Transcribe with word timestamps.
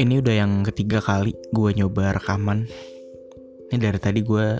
ini 0.00 0.16
udah 0.16 0.32
yang 0.32 0.64
ketiga 0.64 1.04
kali 1.04 1.36
gue 1.52 1.70
nyoba 1.76 2.16
rekaman. 2.16 2.64
Ini 3.68 3.76
dari 3.76 4.00
tadi 4.00 4.24
gue 4.24 4.56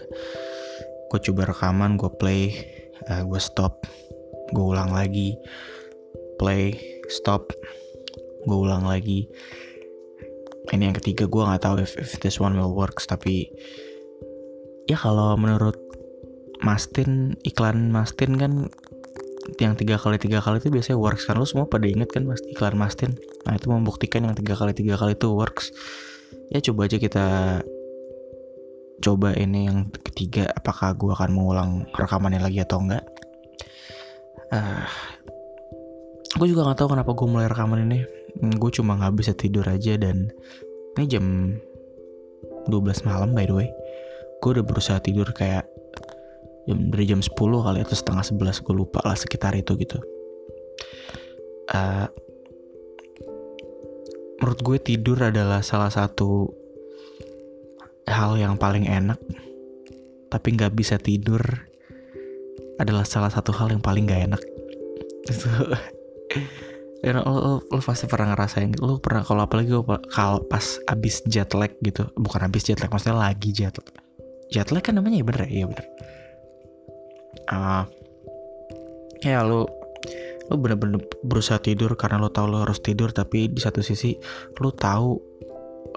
gue 1.11 1.21
coba 1.30 1.48
rekaman 1.48 1.96
gue 1.96 2.12
play 2.21 2.53
uh, 3.08 3.24
gue 3.24 3.40
stop 3.40 3.88
gue 4.53 4.61
ulang 4.61 4.93
lagi. 4.93 5.33
Play 6.37 6.77
stop 7.09 7.57
gue 8.45 8.59
ulang 8.59 8.85
lagi. 8.85 9.25
Ini 10.71 10.93
yang 10.93 10.97
ketiga 11.01 11.25
gue 11.25 11.41
nggak 11.41 11.65
tahu 11.65 11.81
if, 11.81 11.97
if 11.97 12.21
this 12.21 12.37
one 12.37 12.61
will 12.61 12.77
works 12.77 13.09
tapi 13.09 13.49
ya 14.85 15.01
kalau 15.01 15.41
menurut 15.41 15.81
Mastin 16.61 17.41
iklan 17.49 17.89
Mastin 17.89 18.37
kan 18.37 18.69
yang 19.61 19.77
tiga 19.77 20.00
kali 20.00 20.16
tiga 20.16 20.40
kali 20.40 20.58
itu 20.58 20.73
biasanya 20.73 20.96
works 20.96 21.28
kan? 21.28 21.37
Lu 21.37 21.45
semua 21.45 21.68
pada 21.68 21.84
inget 21.84 22.09
kan 22.09 22.24
pasti 22.24 22.52
iklan 22.52 22.77
Mastin 22.77 23.12
nah 23.45 23.56
itu 23.56 23.66
membuktikan 23.68 24.24
yang 24.24 24.37
tiga 24.37 24.56
kali 24.56 24.73
tiga 24.73 24.96
kali 24.96 25.14
itu 25.16 25.28
works. 25.30 25.73
Ya 26.51 26.59
coba 26.64 26.88
aja 26.88 26.96
kita 26.96 27.27
coba 29.01 29.32
ini 29.32 29.66
yang 29.66 29.88
ketiga 29.91 30.52
apakah 30.52 30.92
gue 30.92 31.10
akan 31.12 31.30
mengulang 31.32 31.70
rekamannya 31.96 32.41
lagi 32.41 32.60
atau 32.60 32.84
enggak? 32.84 33.04
Uh, 34.51 34.84
gue 36.37 36.46
juga 36.51 36.68
nggak 36.68 36.79
tahu 36.84 36.88
kenapa 36.92 37.10
gue 37.16 37.29
mulai 37.29 37.48
rekaman 37.48 37.87
ini. 37.88 38.01
Gue 38.60 38.70
cuma 38.70 39.01
nggak 39.01 39.15
bisa 39.16 39.32
tidur 39.32 39.65
aja 39.66 39.96
dan 39.96 40.29
ini 40.98 41.04
jam 41.09 41.56
12 42.68 43.09
malam 43.09 43.32
by 43.32 43.48
the 43.48 43.54
way. 43.56 43.68
Gue 44.45 44.56
udah 44.56 44.65
berusaha 44.65 45.01
tidur 45.01 45.29
kayak 45.32 45.65
jam 46.70 46.79
dari 46.88 47.05
jam 47.10 47.20
10 47.20 47.34
kali 47.34 47.79
atau 47.83 47.97
setengah 47.98 48.24
11 48.24 48.65
gue 48.65 48.74
lupa 48.74 49.02
lah 49.02 49.19
sekitar 49.19 49.59
itu 49.59 49.74
gitu. 49.74 49.98
Uh, 51.70 52.06
menurut 54.40 54.60
gue 54.63 54.79
tidur 54.80 55.18
adalah 55.21 55.60
salah 55.60 55.91
satu 55.91 56.51
hal 58.09 58.38
yang 58.38 58.59
paling 58.59 58.91
enak 58.91 59.21
tapi 60.30 60.54
nggak 60.54 60.74
bisa 60.74 60.96
tidur 60.96 61.43
adalah 62.80 63.04
salah 63.04 63.29
satu 63.29 63.52
hal 63.52 63.68
yang 63.68 63.85
paling 63.85 64.09
gak 64.09 64.31
enak. 64.31 64.43
Itu. 65.28 65.50
Ya, 67.00 67.16
lo, 67.16 67.25
lo, 67.25 67.65
lo 67.65 67.81
pasti 67.81 68.04
pernah 68.04 68.37
ngerasain 68.37 68.76
lo 68.76 69.00
pernah 69.00 69.25
kalau 69.25 69.48
apalagi 69.48 69.72
kalau 70.12 70.44
pas 70.44 70.76
abis 70.84 71.25
jet 71.25 71.48
lag 71.56 71.72
gitu 71.81 72.04
bukan 72.12 72.44
abis 72.44 72.69
jet 72.69 72.76
lag 72.76 72.93
maksudnya 72.93 73.16
lagi 73.16 73.56
jet 73.56 73.72
lag 73.72 74.04
jet 74.53 74.69
lag 74.69 74.84
kan 74.84 75.00
namanya 75.00 75.16
ya 75.16 75.25
bener 75.25 75.48
ya 75.48 75.65
bener 75.65 75.87
uh, 77.50 77.84
ya 79.20 79.44
lo 79.44 79.69
lo 80.50 80.54
bener-bener 80.59 80.98
berusaha 81.22 81.62
tidur 81.62 81.94
karena 81.94 82.19
lo 82.19 82.34
tahu 82.34 82.50
lo 82.50 82.66
harus 82.66 82.82
tidur 82.82 83.15
tapi 83.15 83.47
di 83.47 83.62
satu 83.62 83.84
sisi 83.87 84.19
lo 84.59 84.75
tahu 84.75 85.15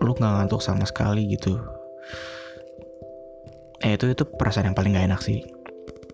lo 0.01 0.11
nggak 0.13 0.33
ngantuk 0.45 0.61
sama 0.61 0.85
sekali 0.85 1.25
gitu. 1.33 1.57
Eh 3.81 3.97
itu 3.97 4.13
itu 4.13 4.23
perasaan 4.23 4.71
yang 4.71 4.77
paling 4.77 4.95
gak 4.95 5.07
enak 5.09 5.21
sih. 5.21 5.41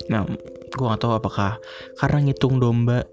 Nah 0.10 0.26
gue 0.70 0.86
gak 0.86 1.02
tahu 1.04 1.14
apakah 1.16 1.60
karena 2.00 2.30
ngitung 2.30 2.58
domba 2.58 3.04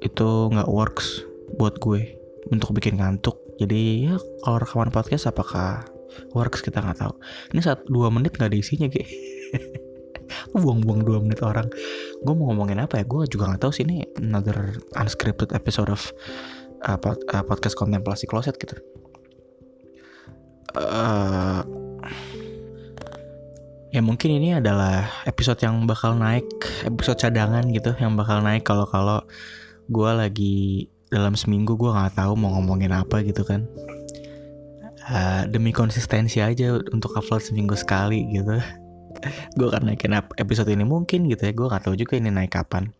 itu 0.00 0.28
nggak 0.50 0.70
works 0.70 1.22
buat 1.60 1.76
gue 1.78 2.16
untuk 2.48 2.72
bikin 2.76 3.00
ngantuk. 3.00 3.36
Jadi 3.58 4.08
ya 4.08 4.16
kalau 4.44 4.62
rekaman 4.62 4.94
podcast 4.94 5.28
apakah 5.28 5.84
works 6.32 6.64
kita 6.64 6.80
nggak 6.80 7.04
tahu. 7.04 7.14
Ini 7.52 7.60
saat 7.60 7.84
dua 7.86 8.08
menit 8.08 8.38
nggak 8.38 8.48
ada 8.48 8.58
isinya 8.58 8.88
kayak 8.88 9.08
buang-buang 10.56 11.04
dua 11.04 11.18
menit 11.20 11.44
orang. 11.44 11.68
Gue 12.24 12.34
mau 12.34 12.52
ngomongin 12.52 12.80
apa 12.80 13.00
ya? 13.00 13.04
Gue 13.04 13.28
juga 13.28 13.52
nggak 13.52 13.62
tahu 13.62 13.72
sih 13.74 13.84
ini 13.84 14.04
another 14.16 14.78
unscripted 14.96 15.52
episode 15.52 15.92
of 15.92 16.00
uh, 16.84 16.96
pod, 16.96 17.20
uh, 17.32 17.44
podcast 17.44 17.74
kontemplasi 17.76 18.24
closet 18.24 18.56
gitu. 18.56 18.76
Uh, 20.76 21.64
ya 23.88 24.04
mungkin 24.04 24.36
ini 24.36 24.60
adalah 24.60 25.08
episode 25.24 25.58
yang 25.64 25.88
bakal 25.88 26.12
naik 26.12 26.44
episode 26.84 27.16
cadangan 27.16 27.64
gitu 27.72 27.96
yang 27.96 28.12
bakal 28.20 28.44
naik 28.44 28.68
kalau 28.68 28.84
kalau 28.84 29.24
gue 29.88 30.10
lagi 30.12 30.56
dalam 31.08 31.32
seminggu 31.32 31.72
gue 31.80 31.88
nggak 31.88 32.20
tahu 32.20 32.36
mau 32.36 32.52
ngomongin 32.56 32.92
apa 32.92 33.24
gitu 33.24 33.44
kan. 33.44 33.64
Uh, 35.08 35.48
demi 35.48 35.72
konsistensi 35.72 36.44
aja 36.44 36.76
untuk 36.92 37.16
upload 37.16 37.40
seminggu 37.40 37.72
sekali 37.72 38.28
gitu 38.28 38.60
gue 39.54 39.66
akan 39.66 39.92
naikin 39.92 40.14
episode 40.16 40.70
ini 40.70 40.86
mungkin 40.86 41.26
gitu 41.26 41.48
ya 41.48 41.52
gue 41.52 41.66
nggak 41.66 41.84
tahu 41.88 41.94
juga 41.98 42.14
ini 42.18 42.30
naik 42.30 42.54
kapan 42.54 42.90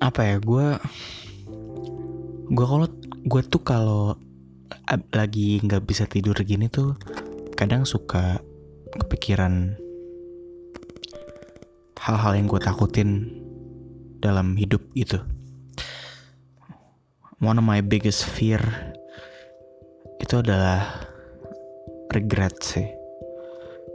apa 0.00 0.20
ya 0.24 0.36
gue 0.40 0.66
gue 2.50 2.66
kalau 2.66 2.88
gue 3.28 3.42
tuh 3.44 3.62
kalau 3.62 4.16
lagi 5.12 5.60
nggak 5.60 5.84
bisa 5.86 6.08
tidur 6.08 6.34
gini 6.42 6.66
tuh 6.66 6.96
kadang 7.54 7.84
suka 7.84 8.40
kepikiran 8.96 9.76
hal-hal 12.00 12.32
yang 12.32 12.48
gue 12.48 12.58
takutin 12.58 13.28
dalam 14.20 14.56
hidup 14.56 14.80
gitu. 14.96 15.20
One 17.40 17.56
of 17.56 17.64
my 17.64 17.80
biggest 17.80 18.24
fear 18.24 18.60
itu 20.20 20.40
adalah 20.40 21.08
regret 22.10 22.58
sih. 22.60 22.86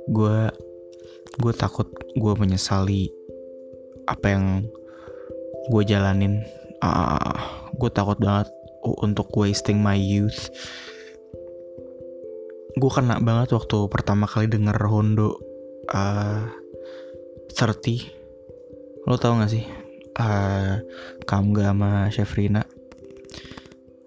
Gue 0.08 0.48
gue 1.36 1.54
takut 1.54 1.92
gue 2.16 2.34
menyesali 2.40 3.12
apa 4.08 4.26
yang 4.32 4.46
gue 5.68 5.84
jalanin. 5.84 6.42
Uh, 6.80 7.36
gue 7.76 7.92
takut 7.92 8.16
banget 8.20 8.48
untuk 9.04 9.28
wasting 9.36 9.84
my 9.84 9.98
youth. 10.00 10.48
Gue 12.76 12.92
kena 12.92 13.20
banget 13.20 13.56
waktu 13.56 13.88
pertama 13.92 14.28
kali 14.28 14.48
denger 14.52 14.76
Hondo 14.88 15.40
uh, 15.92 16.44
30 17.56 19.08
lo 19.08 19.16
tau 19.22 19.38
gak 19.38 19.54
sih? 19.54 19.64
Uh, 20.16 20.82
Kamga 21.28 21.72
sama 21.72 22.08
Shefrina 22.10 22.64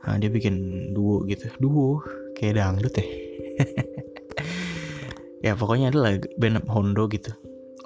uh, 0.05 0.17
dia 0.21 0.29
bikin 0.29 0.91
duo 0.93 1.25
gitu. 1.25 1.49
Duo? 1.57 2.05
Kayak 2.37 2.61
dangdut 2.61 2.95
ya 2.99 3.28
ya 5.47 5.53
pokoknya 5.55 5.91
adalah 5.95 6.19
band 6.39 6.67
Hondo 6.71 7.07
gitu. 7.11 7.33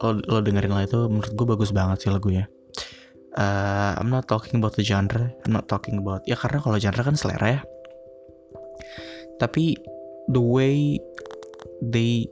Lo, 0.02 0.18
lo 0.18 0.38
dengerin 0.42 0.72
lah 0.72 0.84
itu 0.84 1.06
menurut 1.06 1.32
gue 1.32 1.46
bagus 1.46 1.70
banget 1.70 2.06
sih 2.06 2.10
lagunya. 2.10 2.48
Uh, 3.32 3.96
I'm 3.96 4.12
not 4.12 4.28
talking 4.28 4.60
about 4.60 4.76
the 4.76 4.84
genre 4.84 5.32
I'm 5.48 5.56
not 5.56 5.64
talking 5.64 5.96
about 5.96 6.20
ya 6.28 6.36
karena 6.36 6.60
kalau 6.60 6.76
genre 6.76 7.02
kan 7.02 7.16
selera 7.16 7.46
ya. 7.48 7.60
Tapi 9.40 9.74
the 10.28 10.42
way 10.42 11.00
they 11.80 12.28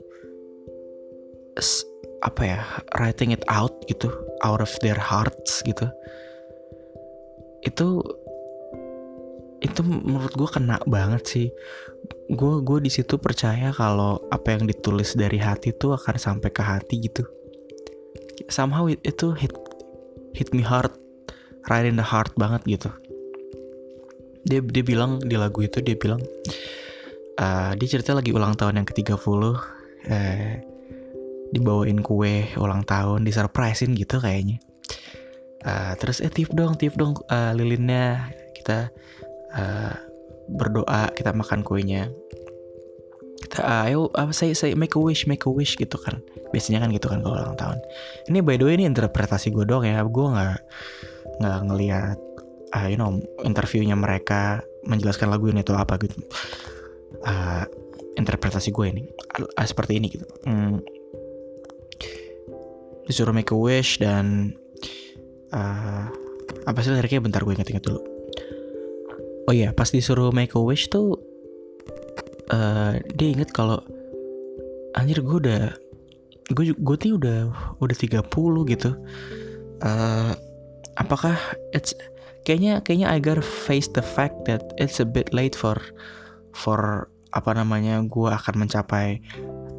apa 2.21 2.41
ya 2.45 2.61
writing 3.01 3.33
it 3.33 3.41
out 3.49 3.73
gitu 3.89 4.13
out 4.45 4.61
of 4.61 4.69
their 4.85 4.97
hearts 4.97 5.65
gitu 5.65 5.89
itu 7.65 8.01
itu 9.61 9.85
menurut 9.85 10.33
gue 10.33 10.49
kena 10.49 10.81
banget 10.89 11.23
sih. 11.23 11.47
Gue 12.33 12.65
gue 12.65 12.81
di 12.81 12.89
situ 12.89 13.21
percaya 13.21 13.69
kalau 13.69 14.17
apa 14.33 14.57
yang 14.57 14.65
ditulis 14.65 15.13
dari 15.13 15.37
hati 15.37 15.71
tuh 15.77 15.93
akan 15.95 16.17
sampai 16.17 16.49
ke 16.49 16.61
hati 16.65 16.97
gitu. 16.97 17.23
Somehow 18.49 18.89
it, 18.89 18.99
itu 19.05 19.37
hit 19.37 19.53
hit 20.33 20.49
me 20.51 20.65
hard 20.65 20.89
right 21.69 21.85
in 21.85 21.95
the 21.95 22.05
heart 22.05 22.33
banget 22.33 22.65
gitu. 22.65 22.89
Dia 24.49 24.65
dia 24.65 24.81
bilang 24.81 25.21
di 25.21 25.37
lagu 25.37 25.61
itu 25.61 25.77
dia 25.85 25.93
bilang 25.93 26.25
uh, 27.37 27.71
dia 27.77 27.87
cerita 27.87 28.17
lagi 28.17 28.33
ulang 28.33 28.57
tahun 28.57 28.81
yang 28.81 28.87
ke-30 28.89 29.21
eh, 30.09 30.65
dibawain 31.53 32.01
kue 32.01 32.49
ulang 32.57 32.81
tahun 32.81 33.21
disurprisein 33.21 33.93
gitu 33.93 34.17
kayaknya. 34.17 34.57
Uh, 35.61 35.93
terus 36.01 36.25
eh 36.25 36.33
tip 36.33 36.49
dong 36.57 36.73
tip 36.81 36.97
dong 36.97 37.13
uh, 37.29 37.53
lilinnya. 37.53 38.33
Kita 38.57 38.89
uh, 39.55 39.95
berdoa 40.51 41.11
kita 41.15 41.31
makan 41.31 41.63
kuenya. 41.63 42.11
Kita 43.41 43.63
uh, 43.63 43.87
ayo 43.89 44.01
apa 44.13 44.31
saya 44.35 44.53
saya 44.53 44.77
make 44.77 44.93
a 44.95 45.01
wish 45.01 45.25
make 45.25 45.47
a 45.47 45.51
wish 45.51 45.79
gitu 45.79 45.95
kan. 45.97 46.19
Biasanya 46.51 46.83
kan 46.83 46.89
gitu 46.93 47.07
kan 47.07 47.19
kalau 47.23 47.39
ulang 47.39 47.57
tahun. 47.57 47.79
Ini 48.27 48.39
by 48.43 48.59
the 48.59 48.65
way 48.67 48.75
ini 48.77 48.85
interpretasi 48.87 49.49
gue 49.51 49.65
dong 49.65 49.87
ya. 49.87 50.03
Gue 50.05 50.27
nggak 50.29 50.57
nggak 51.41 51.59
ngelihat 51.71 52.17
uh, 52.75 52.87
you 52.87 52.99
know 52.99 53.17
interviewnya 53.41 53.95
mereka 53.97 54.61
menjelaskan 54.85 55.31
lagu 55.31 55.49
ini 55.49 55.63
itu 55.63 55.73
apa 55.73 55.95
gitu. 56.01 56.19
Uh, 57.21 57.65
interpretasi 58.19 58.73
gue 58.75 58.85
ini 58.91 59.03
uh, 59.39 59.67
seperti 59.67 59.97
ini 59.97 60.07
gitu. 60.11 60.27
Hmm, 60.45 60.83
disuruh 63.07 63.33
make 63.33 63.51
a 63.51 63.57
wish 63.57 63.97
dan 63.97 64.53
uh, 65.55 66.05
apa 66.67 66.77
sih 66.83 66.93
liriknya? 66.93 67.23
Bentar 67.23 67.41
gue 67.41 67.55
inget-inget 67.55 67.87
dulu 67.87 68.10
oh 69.47 69.53
iya 69.53 69.73
pas 69.73 69.89
disuruh 69.89 70.29
make 70.29 70.53
a 70.53 70.61
wish 70.61 70.89
tuh 70.91 71.17
uh, 72.51 72.99
dia 73.15 73.27
inget 73.31 73.49
kalau 73.55 73.81
anjir 74.93 75.23
gue 75.23 75.37
udah 75.47 75.63
gue 76.51 76.75
gue 76.75 76.95
tuh 76.99 77.15
udah 77.15 77.39
udah 77.79 77.97
30 77.97 78.71
gitu. 78.75 78.91
Uh, 79.81 80.35
apakah 80.99 81.39
it's 81.71 81.95
kayaknya 82.43 82.83
kayaknya 82.83 83.07
I 83.09 83.19
face 83.41 83.87
the 83.89 84.03
fact 84.03 84.45
that 84.45 84.61
it's 84.75 84.99
a 84.99 85.07
bit 85.07 85.31
late 85.31 85.55
for 85.55 85.79
for 86.51 87.07
apa 87.31 87.55
namanya 87.55 88.03
gue 88.03 88.27
akan 88.27 88.67
mencapai 88.67 89.23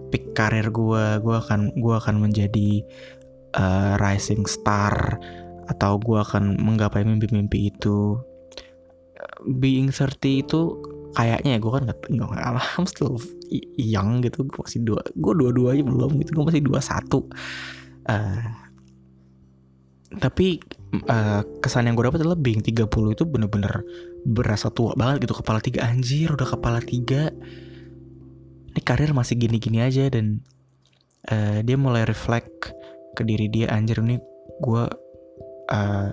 peak 0.09 0.33
karir 0.33 0.73
gue 0.73 1.05
gue 1.21 1.37
akan 1.37 1.77
gue 1.77 1.95
akan 1.95 2.17
menjadi 2.17 2.81
uh, 3.61 4.01
rising 4.01 4.49
star 4.49 5.21
atau 5.69 6.01
gue 6.01 6.19
akan 6.19 6.59
menggapai 6.59 7.05
mimpi-mimpi 7.05 7.71
itu 7.71 8.17
being 9.47 9.91
30 9.91 10.47
itu 10.47 10.61
kayaknya 11.13 11.57
ya 11.57 11.59
gue 11.61 11.73
kan 11.73 11.83
nggak 11.85 11.99
nggak 12.09 12.43
I'm 12.81 12.89
still 12.89 13.21
young 13.77 14.25
gitu 14.25 14.49
gue 14.49 14.61
masih 14.65 14.81
dua 14.81 15.05
gue 15.05 15.33
dua 15.37 15.51
dua 15.53 15.69
aja 15.77 15.85
belum 15.85 16.17
gitu 16.25 16.31
gue 16.37 16.45
masih 16.49 16.63
dua 16.65 16.81
satu. 16.81 17.29
Uh, 18.03 18.43
tapi 20.13 20.61
uh, 21.09 21.41
kesan 21.65 21.89
yang 21.89 21.97
gue 21.97 22.05
dapat 22.05 22.21
adalah 22.21 22.37
being 22.37 22.61
30 22.61 22.85
itu 22.89 23.25
bener-bener 23.25 23.81
berasa 24.29 24.69
tua 24.69 24.93
banget 24.93 25.25
gitu 25.25 25.41
kepala 25.41 25.61
tiga 25.65 25.89
anjir 25.89 26.33
udah 26.33 26.49
kepala 26.49 26.81
tiga. 26.85 27.33
Ini 28.73 28.81
karir 28.81 29.13
masih 29.13 29.37
gini-gini 29.37 29.85
aja 29.85 30.09
dan 30.09 30.41
uh, 31.29 31.61
dia 31.61 31.77
mulai 31.77 32.09
reflect 32.09 32.73
ke 33.13 33.23
diri 33.25 33.49
dia 33.53 33.69
anjir 33.69 34.01
ini 34.01 34.17
gue 34.65 34.85
uh, 35.69 36.09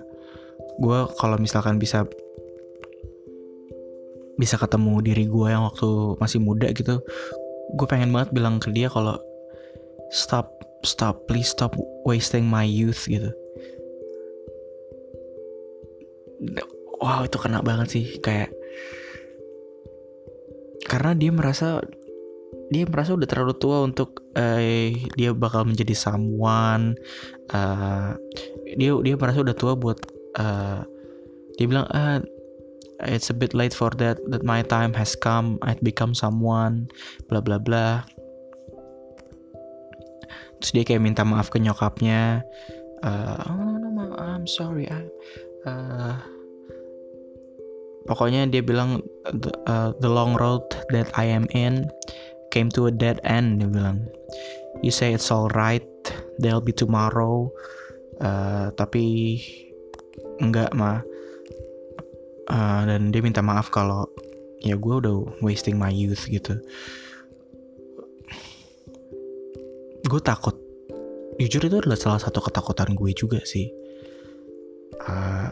gue 0.80 1.00
kalau 1.20 1.38
misalkan 1.40 1.80
bisa 1.80 2.08
bisa 4.40 4.56
ketemu 4.56 5.04
diri 5.04 5.28
gue 5.28 5.48
yang 5.52 5.68
waktu 5.68 6.16
masih 6.16 6.40
muda 6.40 6.72
gitu 6.72 7.04
gue 7.76 7.88
pengen 7.92 8.10
banget 8.10 8.32
bilang 8.34 8.58
ke 8.58 8.72
dia 8.72 8.88
kalau 8.90 9.20
stop 10.10 10.60
stop 10.82 11.28
please 11.28 11.52
stop 11.52 11.76
wasting 12.08 12.48
my 12.48 12.64
youth 12.64 13.06
gitu. 13.06 13.30
Wow 17.00 17.28
itu 17.28 17.38
kena 17.40 17.60
banget 17.62 17.88
sih 17.94 18.06
kayak 18.24 18.52
karena 20.88 21.14
dia 21.14 21.32
merasa 21.32 21.84
dia 22.70 22.86
merasa 22.88 23.14
udah 23.14 23.28
terlalu 23.28 23.54
tua 23.60 23.84
untuk 23.86 24.24
uh, 24.38 24.60
dia 25.18 25.32
bakal 25.36 25.68
menjadi 25.68 25.94
someone 25.94 26.98
uh, 27.54 28.16
dia 28.78 28.92
dia 29.04 29.16
merasa 29.20 29.44
udah 29.44 29.56
tua 29.58 29.74
buat 29.76 30.00
uh, 30.40 30.82
dia 31.60 31.66
bilang 31.68 31.86
ah 31.92 32.24
it's 33.04 33.30
a 33.30 33.36
bit 33.36 33.54
late 33.54 33.72
for 33.72 33.90
that 34.02 34.20
that 34.28 34.44
my 34.44 34.62
time 34.64 34.94
has 34.96 35.16
come. 35.16 35.60
I'd 35.64 35.80
become 35.80 36.12
someone 36.12 36.92
bla 37.32 37.40
bla 37.40 37.60
bla. 37.60 38.04
Terus 40.60 40.72
dia 40.76 40.84
kayak 40.84 41.04
minta 41.04 41.24
maaf 41.24 41.48
ke 41.48 41.60
nyokapnya. 41.64 42.44
Uh, 43.00 43.40
oh 43.48 43.80
no, 43.80 43.88
no, 43.96 44.12
I'm 44.20 44.44
sorry 44.44 44.92
I, 44.92 45.08
uh, 45.64 46.20
pokoknya 48.12 48.52
dia 48.52 48.60
bilang 48.60 49.00
the, 49.32 49.56
uh, 49.64 49.96
the 50.04 50.12
long 50.12 50.36
road 50.36 50.68
that 50.92 51.08
I 51.16 51.32
am 51.32 51.48
in 51.56 51.88
came 52.52 52.68
to 52.76 52.92
a 52.92 52.94
dead 52.94 53.24
end 53.24 53.64
dia 53.64 53.72
bilang. 53.72 54.04
You 54.84 54.92
say 54.92 55.16
it's 55.16 55.32
alright 55.32 55.88
there'll 56.44 56.64
be 56.64 56.76
tomorrow 56.76 57.48
uh, 58.20 58.76
tapi 58.76 59.40
enggak 60.44 60.76
mah 60.76 61.04
uh, 62.50 62.82
dan 62.84 63.14
dia 63.14 63.22
minta 63.22 63.40
maaf 63.46 63.70
kalau 63.70 64.10
ya 64.60 64.76
gue 64.76 64.96
udah 65.00 65.40
wasting 65.40 65.80
my 65.80 65.94
youth 65.94 66.28
gitu. 66.28 66.60
Gue 70.04 70.22
takut 70.26 70.58
jujur 71.40 71.64
itu 71.64 71.76
adalah 71.80 71.96
salah 71.96 72.20
satu 72.20 72.44
ketakutan 72.44 72.92
gue 72.98 73.12
juga 73.16 73.40
sih. 73.46 73.72
Uh, 75.00 75.48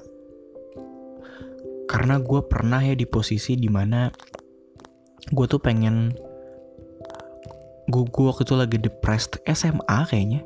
karena 1.88 2.20
gue 2.20 2.42
pernah 2.44 2.84
ya 2.84 2.98
di 2.98 3.08
posisi 3.08 3.56
di 3.56 3.72
mana 3.72 4.12
gue 5.32 5.46
tuh 5.48 5.64
pengen 5.64 6.12
gue 7.88 8.04
gue 8.04 8.26
waktu 8.28 8.44
itu 8.44 8.56
lagi 8.60 8.78
depressed 8.82 9.40
SMA 9.48 10.00
kayaknya. 10.12 10.44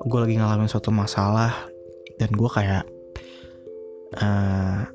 Gue 0.00 0.18
lagi 0.24 0.40
ngalamin 0.40 0.70
suatu 0.70 0.88
masalah 0.88 1.52
dan 2.16 2.32
gue 2.32 2.48
kayak 2.48 2.88
uh, 4.16 4.88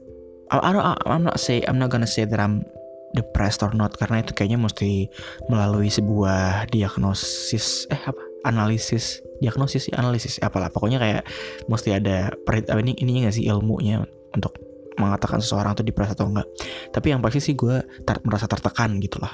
I 0.51 0.69
don't, 0.73 0.85
I'm 1.07 1.23
not 1.23 1.39
say 1.39 1.63
I'm 1.63 1.79
not 1.79 1.89
gonna 1.93 2.09
say 2.09 2.27
that 2.27 2.39
I'm 2.39 2.67
depressed 3.13 3.61
or 3.61 3.71
not 3.77 3.93
karena 3.95 4.25
itu 4.25 4.33
kayaknya 4.33 4.59
mesti 4.59 5.07
melalui 5.47 5.87
sebuah 5.87 6.67
diagnosis 6.73 7.85
eh 7.93 8.01
apa? 8.01 8.19
Analisis 8.43 9.23
diagnosis 9.39 9.87
analisis 9.95 10.41
apalah. 10.43 10.67
Pokoknya 10.73 10.99
kayak 10.99 11.23
mesti 11.71 11.95
ada 11.95 12.33
perit 12.43 12.67
ini 12.67 12.97
ininya 12.99 13.29
gak 13.31 13.35
sih 13.39 13.47
ilmunya 13.47 14.03
untuk 14.35 14.57
mengatakan 14.97 15.41
seseorang 15.41 15.73
itu 15.77 15.83
depresi 15.85 16.13
atau 16.13 16.27
enggak. 16.29 16.47
Tapi 16.91 17.07
yang 17.13 17.21
pasti 17.23 17.39
sih 17.39 17.55
gue 17.57 17.81
ter 18.03 18.17
merasa 18.25 18.45
tertekan 18.49 18.99
gitu 18.99 19.21
lah. 19.21 19.33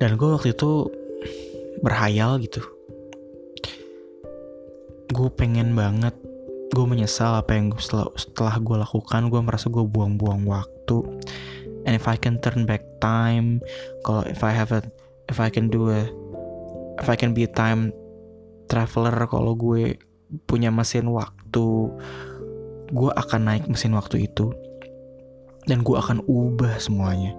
Dan 0.00 0.18
gue 0.18 0.28
waktu 0.32 0.54
itu 0.54 0.88
berhayal 1.82 2.40
gitu. 2.42 2.62
Gue 5.12 5.28
pengen 5.34 5.76
banget 5.76 6.16
gue 6.72 6.88
menyesal 6.88 7.36
apa 7.36 7.52
yang 7.52 7.68
setelah 7.76 8.08
setelah 8.16 8.56
gue 8.56 8.76
lakukan. 8.80 9.28
Gue 9.28 9.40
merasa 9.44 9.68
gue 9.68 9.84
buang-buang 9.84 10.48
waktu. 10.48 11.04
And 11.84 11.92
if 11.92 12.08
I 12.08 12.16
can 12.16 12.40
turn 12.40 12.64
back 12.64 12.80
time 13.04 13.60
kalau 14.08 14.24
if 14.24 14.40
I 14.40 14.56
have 14.56 14.72
a 14.72 14.80
if 15.28 15.36
I 15.36 15.52
can 15.52 15.68
do 15.68 15.92
a 15.92 16.08
if 16.96 17.06
I 17.12 17.16
can 17.20 17.36
be 17.36 17.44
a 17.44 17.52
time 17.52 17.92
traveler 18.72 19.12
kalau 19.28 19.52
gue 19.52 20.00
punya 20.48 20.72
mesin 20.72 21.12
waktu 21.12 21.92
gue 22.88 23.10
akan 23.12 23.40
naik 23.44 23.68
mesin 23.68 23.92
waktu 23.92 24.24
itu. 24.24 24.48
Dan 25.68 25.84
gue 25.84 25.94
akan 25.94 26.24
ubah 26.24 26.80
semuanya. 26.80 27.36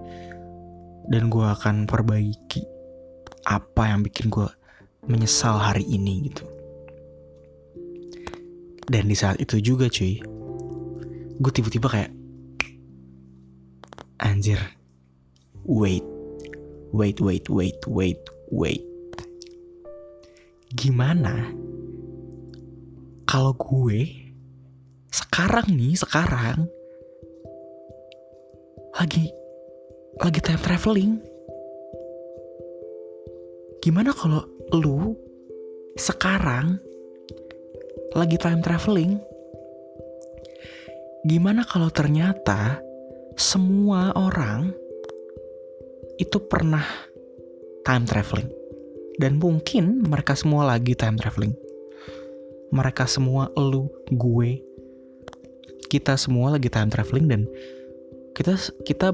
Dan 1.10 1.28
gue 1.28 1.44
akan 1.44 1.84
perbaiki 1.84 2.64
apa 3.44 3.92
yang 3.92 4.00
bikin 4.00 4.32
gue 4.32 4.48
menyesal 5.04 5.60
hari 5.60 5.84
ini 5.84 6.32
gitu 6.32 6.53
dan 8.90 9.08
di 9.08 9.16
saat 9.16 9.40
itu 9.40 9.60
juga 9.60 9.88
cuy 9.88 10.20
gue 11.40 11.52
tiba-tiba 11.52 11.88
kayak 11.90 12.12
anjir 14.22 14.60
wait 15.66 16.04
wait 16.94 17.18
wait 17.18 17.46
wait 17.50 17.80
wait 17.90 18.20
wait. 18.54 18.84
Gimana 20.74 21.50
kalau 23.26 23.54
gue 23.58 24.30
sekarang 25.10 25.74
nih 25.74 25.98
sekarang 25.98 26.70
lagi 28.94 29.26
lagi 30.22 30.38
time 30.38 30.62
traveling? 30.62 31.12
Gimana 33.82 34.14
kalau 34.14 34.46
lu 34.70 35.18
sekarang 35.98 36.78
lagi 38.14 38.38
time 38.38 38.62
traveling 38.62 39.18
gimana 41.26 41.66
kalau 41.66 41.90
ternyata 41.90 42.78
semua 43.34 44.14
orang 44.14 44.70
itu 46.22 46.38
pernah 46.46 46.84
time 47.82 48.06
traveling 48.06 48.48
dan 49.18 49.36
mungkin 49.42 50.06
mereka 50.06 50.38
semua 50.38 50.64
lagi 50.70 50.94
time 50.94 51.18
traveling 51.18 51.54
mereka 52.70 53.10
semua 53.10 53.50
lu 53.58 53.90
gue 54.14 54.62
kita 55.90 56.14
semua 56.14 56.54
lagi 56.54 56.70
time 56.70 56.90
traveling 56.90 57.26
dan 57.26 57.42
kita 58.34 58.54
kita 58.86 59.10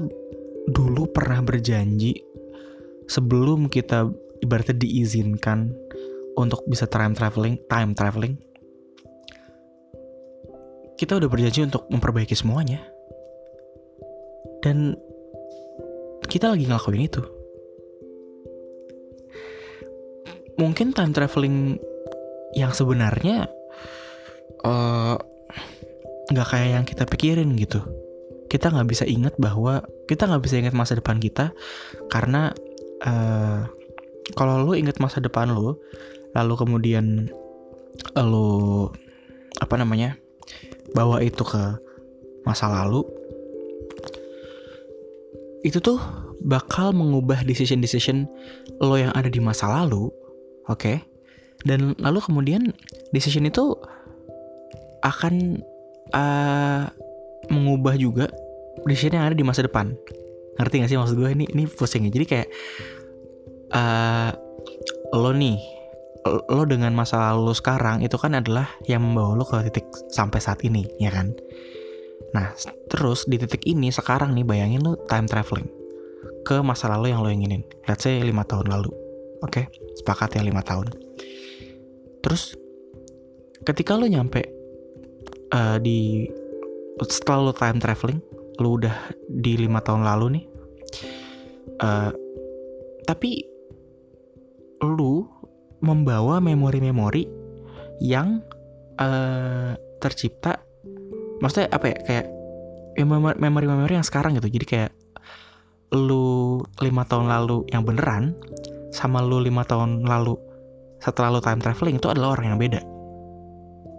dulu 0.69 1.09
pernah 1.09 1.41
berjanji 1.41 2.21
sebelum 3.09 3.65
kita 3.65 4.07
ibaratnya 4.41 4.77
diizinkan 4.77 5.73
untuk 6.39 6.63
bisa 6.65 6.87
time 6.87 7.13
traveling, 7.13 7.59
time 7.69 7.91
traveling. 7.93 8.35
Kita 11.01 11.17
udah 11.17 11.25
berjanji 11.25 11.65
untuk 11.65 11.89
memperbaiki 11.89 12.37
semuanya. 12.37 12.85
Dan 14.61 14.93
kita 16.29 16.53
lagi 16.53 16.69
ngelakuin 16.69 17.09
itu. 17.09 17.25
Mungkin 20.61 20.93
time 20.93 21.09
traveling 21.09 21.81
yang 22.53 22.69
sebenarnya 22.69 23.49
uh, 24.61 25.17
nggak 26.29 26.47
kayak 26.47 26.69
yang 26.69 26.85
kita 26.85 27.03
pikirin 27.09 27.49
gitu 27.57 27.81
kita 28.51 28.67
nggak 28.67 28.87
bisa 28.91 29.07
ingat 29.07 29.35
bahwa 29.39 29.79
kita 30.11 30.27
nggak 30.27 30.43
bisa 30.43 30.59
ingat 30.59 30.75
masa 30.75 30.99
depan 30.99 31.23
kita 31.23 31.55
karena 32.11 32.51
uh, 33.07 33.63
kalau 34.35 34.67
lo 34.67 34.75
ingat 34.75 34.99
masa 34.99 35.23
depan 35.23 35.55
lo 35.55 35.79
lalu 36.35 36.53
kemudian 36.59 37.31
lo 38.19 38.91
apa 39.63 39.75
namanya 39.79 40.19
bawa 40.91 41.23
itu 41.23 41.41
ke 41.43 41.63
masa 42.43 42.67
lalu 42.67 43.05
itu 45.61 45.77
tuh 45.77 46.01
bakal 46.41 46.89
mengubah 46.89 47.45
decision 47.45 47.79
decision 47.79 48.25
lo 48.81 48.97
yang 48.97 49.13
ada 49.13 49.29
di 49.29 49.37
masa 49.37 49.69
lalu 49.69 50.09
Oke. 50.69 51.01
Dan 51.61 51.93
lalu 51.97 52.19
kemudian 52.21 52.73
decision 53.13 53.45
itu 53.45 53.77
akan 55.01 55.61
uh, 56.13 56.89
mengubah 57.49 57.97
juga 57.99 58.25
decision 58.85 59.17
yang 59.17 59.25
ada 59.29 59.37
di 59.37 59.45
masa 59.45 59.65
depan. 59.65 59.93
Ngerti 60.57 60.81
gak 60.81 60.89
sih 60.89 60.97
maksud 60.97 61.17
gue 61.17 61.29
ini 61.33 61.45
ini 61.51 61.63
pusing 61.69 62.05
ya. 62.09 62.11
Jadi 62.13 62.25
kayak 62.25 62.47
uh, 63.75 64.31
lo 65.13 65.35
nih 65.35 65.59
lo 66.25 66.63
dengan 66.69 66.93
masa 66.93 67.33
lalu 67.33 67.53
sekarang 67.57 68.05
itu 68.05 68.13
kan 68.17 68.37
adalah 68.37 68.69
yang 68.85 69.01
membawa 69.01 69.41
lo 69.41 69.45
ke 69.45 69.57
titik 69.69 69.89
sampai 70.13 70.37
saat 70.37 70.61
ini 70.61 70.85
ya 71.01 71.09
kan? 71.09 71.33
Nah 72.37 72.53
terus 72.87 73.25
di 73.25 73.41
titik 73.41 73.65
ini 73.65 73.89
sekarang 73.89 74.37
nih 74.37 74.45
bayangin 74.45 74.85
lo 74.85 74.97
time 75.09 75.25
traveling 75.25 75.67
ke 76.45 76.61
masa 76.61 76.89
lalu 76.93 77.13
yang 77.13 77.25
lo 77.25 77.29
inginin. 77.29 77.65
Let's 77.89 78.05
say 78.05 78.21
5 78.21 78.29
tahun 78.45 78.69
lalu 78.69 78.91
oke? 79.41 79.49
Okay? 79.49 79.65
sepakat 79.97 80.37
ya 80.37 80.45
5 80.45 80.69
tahun. 80.69 80.87
Terus 82.21 82.53
ketika 83.65 83.97
lo 83.97 84.05
nyampe 84.05 84.45
uh, 85.53 85.77
di 85.81 86.29
setelah 87.01 87.49
lo 87.49 87.53
time 87.53 87.81
traveling 87.81 88.21
lo 88.61 88.77
udah 88.77 88.93
di 89.25 89.57
lima 89.57 89.81
tahun 89.81 90.05
lalu 90.05 90.25
nih 90.37 90.45
uh, 91.81 92.11
tapi 93.09 93.41
lu 94.85 95.25
membawa 95.81 96.37
memori-memori 96.37 97.25
yang 98.01 98.41
uh, 98.97 99.73
tercipta 100.01 100.61
maksudnya 101.41 101.69
apa 101.73 101.85
ya 101.89 101.97
kayak 102.05 102.25
ya 102.97 103.05
memori-memori 103.07 103.97
yang 103.97 104.05
sekarang 104.05 104.37
gitu. 104.37 104.47
Jadi 104.51 104.65
kayak 104.65 104.91
lu 105.91 106.61
lima 106.79 107.03
tahun 107.03 107.27
lalu 107.27 107.67
yang 107.73 107.83
beneran 107.83 108.37
sama 108.95 109.19
lu 109.19 109.43
lima 109.43 109.67
tahun 109.67 110.07
lalu 110.07 110.39
setelah 111.01 111.33
lu 111.33 111.41
time 111.43 111.59
traveling 111.59 111.97
itu 111.97 112.07
adalah 112.07 112.37
orang 112.37 112.55
yang 112.55 112.59
beda. 112.59 112.81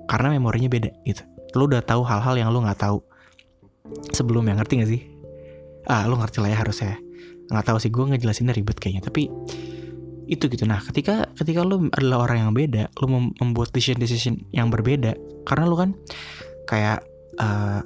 Karena 0.09 0.33
memorinya 0.33 0.71
beda 0.71 0.91
gitu. 1.05 1.23
Lu 1.59 1.69
udah 1.69 1.83
tahu 1.85 2.07
hal-hal 2.07 2.35
yang 2.39 2.49
lu 2.53 2.65
nggak 2.65 2.81
tahu 2.81 3.03
sebelumnya 4.15 4.57
ngerti 4.57 4.73
gak 4.81 4.91
sih? 4.91 5.03
Ah 5.91 6.07
lu 6.07 6.17
ngerti 6.17 6.39
lah 6.41 6.51
ya 6.53 6.59
harusnya. 6.62 6.97
Nggak 7.51 7.65
tahu 7.69 7.77
sih 7.83 7.91
gue 7.91 8.05
ngejelasinnya 8.12 8.55
ribet 8.55 8.79
kayaknya. 8.79 9.03
Tapi 9.05 9.29
itu 10.31 10.47
gitu. 10.47 10.64
Nah 10.69 10.79
ketika 10.83 11.26
ketika 11.35 11.67
lu 11.67 11.91
adalah 11.95 12.29
orang 12.29 12.49
yang 12.49 12.52
beda 12.55 12.93
lu 13.02 13.33
membuat 13.38 13.75
decision 13.75 13.99
decision 13.99 14.35
yang 14.55 14.71
berbeda 14.71 15.19
karena 15.47 15.64
lu 15.67 15.76
kan 15.79 15.91
kayak 16.71 17.02
uh, 17.43 17.83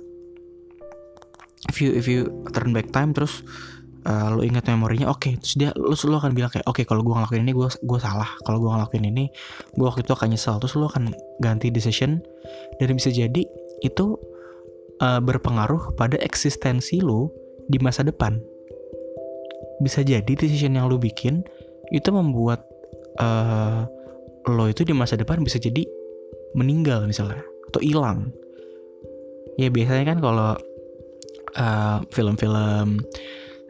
if 1.70 1.80
you 1.80 1.92
if 1.96 2.06
you 2.06 2.28
turn 2.52 2.70
back 2.76 2.92
time 2.92 3.16
terus 3.16 3.40
uh, 4.06 4.32
lu 4.36 4.46
ingat 4.46 4.70
memorinya 4.70 5.10
oke 5.10 5.20
okay. 5.20 5.32
terus 5.40 5.54
dia 5.58 5.70
lu 5.74 5.92
lu 5.92 6.16
akan 6.16 6.32
bilang 6.32 6.50
kayak 6.52 6.66
oke 6.68 6.78
okay, 6.78 6.84
kalau 6.86 7.02
gue 7.02 7.12
ngelakuin 7.12 7.42
ini 7.42 7.52
gue 7.52 7.68
gue 7.68 8.00
salah. 8.00 8.30
Kalau 8.46 8.58
gue 8.62 8.70
ngelakuin 8.70 9.04
ini 9.08 9.24
gue 9.74 9.86
waktu 9.86 10.06
itu 10.06 10.12
akan 10.14 10.28
nyesel. 10.32 10.56
Terus 10.62 10.74
lu 10.78 10.86
akan 10.86 11.12
ganti 11.42 11.68
decision 11.72 12.22
dan 12.78 12.94
bisa 12.94 13.10
jadi 13.10 13.42
itu 13.84 14.06
uh, 15.02 15.20
berpengaruh 15.20 15.96
pada 15.98 16.16
eksistensi 16.22 17.02
lu 17.02 17.28
di 17.66 17.82
masa 17.82 18.06
depan. 18.06 18.38
Bisa 19.82 20.00
jadi 20.00 20.32
decision 20.32 20.78
yang 20.78 20.88
lu 20.88 20.96
bikin 20.96 21.44
itu 21.90 22.08
membuat 22.10 22.66
uh, 23.20 23.86
lo 24.46 24.64
itu 24.70 24.86
di 24.86 24.94
masa 24.94 25.18
depan 25.18 25.42
bisa 25.42 25.58
jadi 25.58 25.86
meninggal 26.54 27.06
misalnya 27.06 27.42
atau 27.70 27.80
hilang. 27.82 28.30
Ya 29.56 29.72
biasanya 29.72 30.14
kan 30.14 30.18
kalau 30.20 30.52
uh, 31.56 31.98
film-film 32.12 33.02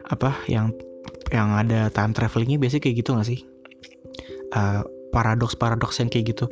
apa 0.07 0.35
yang 0.47 0.71
yang 1.33 1.51
ada 1.55 1.91
time 1.91 2.15
travelingnya 2.15 2.59
biasanya 2.59 2.83
kayak 2.87 2.97
gitu 3.03 3.09
gak 3.15 3.27
sih? 3.27 3.39
Uh, 4.55 4.83
paradoks-paradoks 5.11 5.99
yang 5.99 6.09
kayak 6.11 6.35
gitu. 6.35 6.45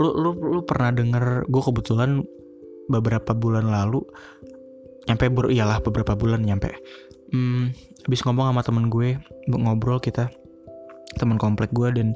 Lu 0.00 0.12
lu 0.16 0.36
lu 0.36 0.60
pernah 0.64 0.92
denger 0.92 1.48
gue 1.48 1.62
kebetulan 1.62 2.24
beberapa 2.88 3.32
bulan 3.32 3.68
lalu 3.68 4.04
nyampe 5.08 5.28
ber 5.28 5.52
iyalah 5.52 5.80
beberapa 5.84 6.16
bulan 6.16 6.44
nyampe 6.44 6.72
hmm, 7.32 7.72
habis 8.08 8.20
ngomong 8.24 8.52
sama 8.52 8.62
temen 8.64 8.88
gue 8.88 9.20
ngobrol 9.48 10.00
kita 10.00 10.32
teman 11.16 11.38
komplek 11.38 11.70
gue 11.72 11.88
dan 11.94 12.08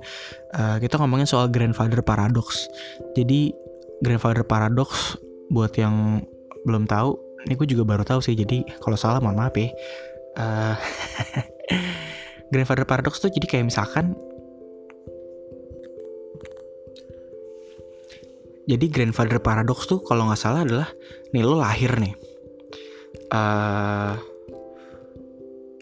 uh, 0.54 0.76
kita 0.82 0.98
ngomongin 0.98 1.26
soal 1.28 1.50
grandfather 1.50 2.02
paradox. 2.02 2.66
Jadi 3.14 3.54
grandfather 4.02 4.44
paradox 4.46 5.18
buat 5.48 5.72
yang 5.78 6.22
belum 6.66 6.84
tahu, 6.86 7.16
ini 7.46 7.54
gue 7.56 7.68
juga 7.68 7.84
baru 7.86 8.04
tahu 8.04 8.20
sih. 8.20 8.34
Jadi 8.36 8.66
kalau 8.82 8.96
salah 8.98 9.22
mohon 9.22 9.38
maaf 9.38 9.54
ya. 9.56 9.70
Uh, 10.38 10.76
grandfather 12.52 12.86
paradox 12.88 13.20
tuh 13.20 13.28
jadi 13.28 13.46
kayak 13.46 13.68
misalkan 13.68 14.16
Jadi 18.68 18.92
grandfather 18.92 19.40
paradox 19.40 19.88
tuh 19.88 20.04
kalau 20.04 20.28
nggak 20.28 20.36
salah 20.44 20.60
adalah 20.60 20.92
nih 21.32 21.40
lo 21.40 21.56
lahir 21.56 21.88
nih, 21.96 22.12
uh, 23.32 24.12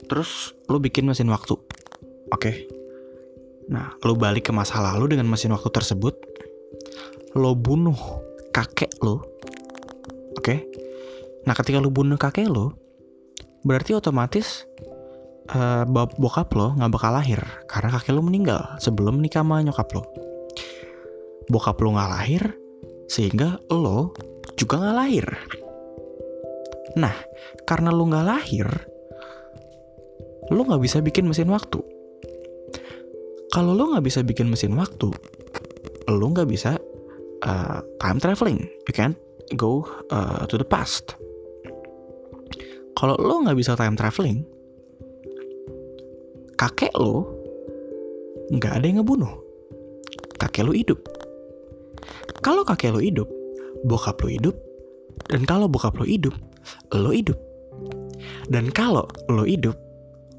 terus 0.06 0.54
lo 0.70 0.78
bikin 0.78 1.02
mesin 1.02 1.26
waktu, 1.26 1.58
oke? 2.30 2.75
Nah, 3.66 3.98
lo 4.06 4.14
balik 4.14 4.50
ke 4.50 4.52
masa 4.54 4.78
lalu 4.78 5.16
dengan 5.18 5.26
mesin 5.26 5.50
waktu 5.50 5.74
tersebut, 5.74 6.14
lo 7.34 7.58
bunuh 7.58 7.98
kakek 8.54 9.02
lo, 9.02 9.26
oke? 10.38 10.42
Okay? 10.42 10.62
Nah, 11.50 11.54
ketika 11.58 11.82
lo 11.82 11.90
bunuh 11.90 12.14
kakek 12.14 12.46
lo, 12.46 12.78
berarti 13.66 13.98
otomatis 13.98 14.62
uh, 15.50 15.82
bokap 15.90 16.54
lo 16.54 16.78
nggak 16.78 16.92
bakal 16.94 17.10
lahir 17.18 17.42
karena 17.66 17.90
kakek 17.98 18.14
lo 18.14 18.22
meninggal 18.22 18.62
sebelum 18.78 19.18
menikah 19.18 19.42
sama 19.42 19.58
nyokap 19.66 19.90
lo. 19.98 20.02
Bokap 21.50 21.82
lo 21.82 21.98
nggak 21.98 22.10
lahir, 22.10 22.42
sehingga 23.10 23.58
lo 23.66 24.14
juga 24.54 24.78
nggak 24.78 24.94
lahir. 24.94 25.26
Nah, 27.02 27.14
karena 27.66 27.90
lo 27.90 28.06
nggak 28.06 28.26
lahir, 28.30 28.70
lo 30.54 30.60
nggak 30.62 30.82
bisa 30.86 31.02
bikin 31.02 31.26
mesin 31.26 31.50
waktu 31.50 31.95
kalau 33.56 33.72
lo 33.72 33.96
nggak 33.96 34.04
bisa 34.04 34.20
bikin 34.20 34.52
mesin 34.52 34.76
waktu, 34.76 35.08
lo 36.12 36.26
nggak 36.28 36.44
bisa 36.44 36.76
uh, 37.40 37.80
time 38.04 38.20
traveling. 38.20 38.68
You 38.84 38.92
can't 38.92 39.16
go 39.56 39.88
uh, 40.12 40.44
to 40.44 40.60
the 40.60 40.68
past. 40.68 41.16
Kalau 43.00 43.16
lo 43.16 43.48
nggak 43.48 43.56
bisa 43.56 43.72
time 43.72 43.96
traveling, 43.96 44.44
kakek 46.60 46.92
lo 47.00 47.32
nggak 48.52 48.76
ada 48.76 48.84
yang 48.84 49.00
ngebunuh. 49.00 49.32
Kakek 50.36 50.68
lo 50.68 50.76
hidup. 50.76 51.00
Kalau 52.44 52.60
kakek 52.60 52.92
lo 52.92 53.00
hidup, 53.00 53.24
bokap 53.88 54.20
lo 54.20 54.28
hidup, 54.28 54.52
dan 55.32 55.48
kalau 55.48 55.64
bokap 55.64 55.96
lo 55.96 56.04
hidup, 56.04 56.36
lo 56.92 57.08
hidup. 57.08 57.40
Dan 58.52 58.68
kalau 58.68 59.08
lo 59.32 59.48
hidup, 59.48 59.80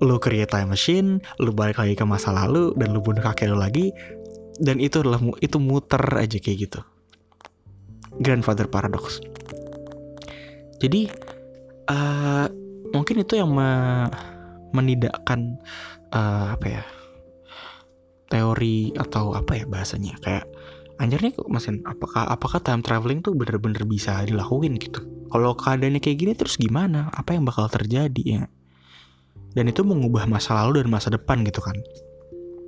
lu 0.04 0.22
create 0.22 0.50
time 0.50 0.70
machine, 0.74 1.22
lu 1.42 1.54
balik 1.54 1.82
lagi 1.82 1.98
ke 1.98 2.06
masa 2.06 2.30
lalu 2.34 2.74
dan 2.78 2.94
lu 2.94 3.02
bunuh 3.02 3.22
kakek 3.22 3.50
lu 3.50 3.58
lagi 3.58 3.90
dan 4.62 4.82
itu 4.82 5.02
adalah 5.02 5.22
itu 5.42 5.58
muter 5.58 6.02
aja 6.18 6.38
kayak 6.38 6.58
gitu. 6.70 6.80
Grandfather 8.18 8.66
paradox. 8.66 9.22
Jadi 10.78 11.10
uh, 11.90 12.46
mungkin 12.94 13.22
itu 13.22 13.38
yang 13.38 13.50
me 13.54 13.70
menidakkan 14.76 15.58
uh, 16.12 16.54
apa 16.54 16.68
ya 16.68 16.84
teori 18.28 18.92
atau 18.94 19.32
apa 19.34 19.64
ya 19.64 19.66
bahasanya 19.66 20.20
kayak 20.20 20.46
anjir 21.00 21.22
nih 21.24 21.34
mesin 21.48 21.80
apakah 21.88 22.28
apakah 22.28 22.60
time 22.60 22.84
traveling 22.84 23.24
tuh 23.24 23.32
bener-bener 23.32 23.88
bisa 23.88 24.28
dilakuin 24.28 24.76
gitu 24.76 25.06
kalau 25.32 25.56
keadaannya 25.56 26.04
kayak 26.04 26.18
gini 26.20 26.34
terus 26.36 26.60
gimana 26.60 27.08
apa 27.16 27.38
yang 27.38 27.48
bakal 27.48 27.70
terjadi 27.72 28.24
ya 28.26 28.44
dan 29.58 29.66
itu 29.74 29.82
mengubah 29.82 30.30
masa 30.30 30.54
lalu 30.62 30.86
dan 30.86 30.94
masa 30.94 31.10
depan 31.10 31.42
gitu 31.42 31.66
kan. 31.66 31.74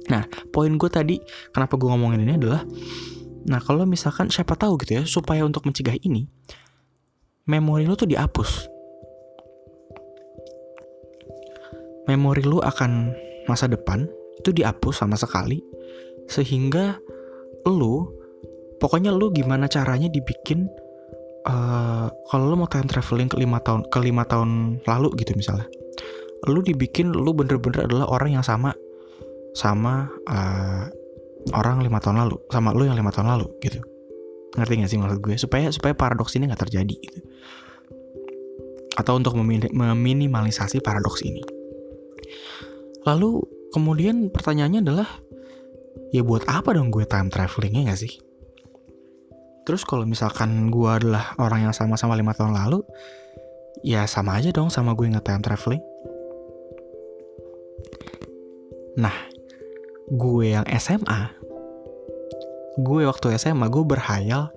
Nah 0.09 0.25
poin 0.49 0.73
gue 0.73 0.89
tadi 0.89 1.21
kenapa 1.53 1.77
gue 1.77 1.85
ngomongin 1.85 2.25
ini 2.25 2.33
adalah 2.41 2.65
nah 3.45 3.61
kalau 3.61 3.85
misalkan 3.85 4.33
siapa 4.33 4.57
tahu 4.57 4.81
gitu 4.81 4.99
ya 4.99 5.03
supaya 5.05 5.45
untuk 5.45 5.63
mencegah 5.69 5.95
ini 6.01 6.25
memori 7.45 7.85
lu 7.85 7.93
tuh 7.93 8.09
dihapus. 8.09 8.65
Memori 12.09 12.41
lu 12.41 12.57
akan 12.57 13.13
masa 13.45 13.69
depan 13.69 14.09
itu 14.41 14.49
dihapus 14.49 15.05
sama 15.05 15.13
sekali 15.13 15.61
sehingga 16.25 16.97
lu 17.69 18.09
pokoknya 18.81 19.13
lu 19.13 19.29
gimana 19.29 19.69
caranya 19.69 20.09
dibikin 20.09 20.65
uh, 21.45 22.09
kalau 22.33 22.49
lu 22.49 22.55
mau 22.57 22.69
time 22.71 22.89
traveling 22.89 23.29
ke 23.29 23.37
lima 23.37 23.61
tahun 23.61 23.85
ke 23.93 23.99
lima 24.01 24.25
tahun 24.25 24.81
lalu 24.89 25.13
gitu 25.21 25.37
misalnya 25.37 25.69
lu 26.47 26.63
dibikin 26.63 27.11
lu 27.11 27.35
bener-bener 27.35 27.89
adalah 27.89 28.07
orang 28.07 28.39
yang 28.39 28.45
sama 28.45 28.71
sama 29.51 30.07
uh, 30.29 30.87
orang 31.51 31.81
lima 31.83 31.99
tahun 31.99 32.23
lalu 32.23 32.37
sama 32.47 32.71
lu 32.71 32.87
yang 32.87 32.95
lima 32.95 33.11
tahun 33.11 33.35
lalu 33.35 33.47
gitu. 33.59 33.81
Ngerti 34.55 34.73
gak 34.81 34.89
sih 34.89 34.99
maksud 34.99 35.19
gue? 35.19 35.35
Supaya 35.35 35.69
supaya 35.69 35.93
paradoks 35.93 36.33
ini 36.39 36.49
nggak 36.49 36.63
terjadi 36.69 36.95
gitu. 36.95 37.19
Atau 38.95 39.15
untuk 39.15 39.35
meminimalisasi 39.37 40.83
paradoks 40.83 41.23
ini. 41.23 41.43
Lalu 43.07 43.39
kemudian 43.71 44.27
pertanyaannya 44.33 44.81
adalah 44.83 45.09
ya 46.11 46.25
buat 46.25 46.43
apa 46.49 46.75
dong 46.75 46.91
gue 46.91 47.05
time 47.07 47.31
travelingnya 47.31 47.93
gak 47.93 47.99
sih? 47.99 48.13
Terus 49.63 49.85
kalau 49.85 50.03
misalkan 50.03 50.73
gue 50.73 50.89
adalah 50.89 51.37
orang 51.37 51.69
yang 51.69 51.75
sama-sama 51.77 52.17
lima 52.17 52.33
tahun 52.33 52.57
lalu 52.57 52.81
ya 53.85 54.03
sama 54.09 54.41
aja 54.41 54.51
dong 54.51 54.67
sama 54.73 54.97
gue 54.97 55.07
nge 55.07 55.23
time 55.23 55.43
traveling 55.45 55.83
nah 58.97 59.13
gue 60.09 60.57
yang 60.57 60.65
SMA 60.79 61.35
gue 62.79 63.01
waktu 63.05 63.35
SMA 63.37 63.67
gue 63.67 63.83
berhayal 63.85 64.49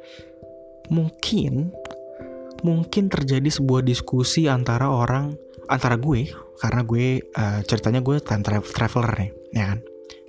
mungkin 0.88 1.74
mungkin 2.62 3.10
terjadi 3.10 3.50
sebuah 3.50 3.82
diskusi 3.82 4.46
antara 4.46 4.86
orang 4.88 5.34
antara 5.66 5.98
gue 5.98 6.30
karena 6.62 6.86
gue 6.86 7.18
uh, 7.34 7.60
ceritanya 7.66 7.98
gue 7.98 8.22
time 8.22 8.42
tra 8.46 8.62
traveler 8.62 9.12
nih 9.18 9.30
ya 9.50 9.64
kan? 9.74 9.78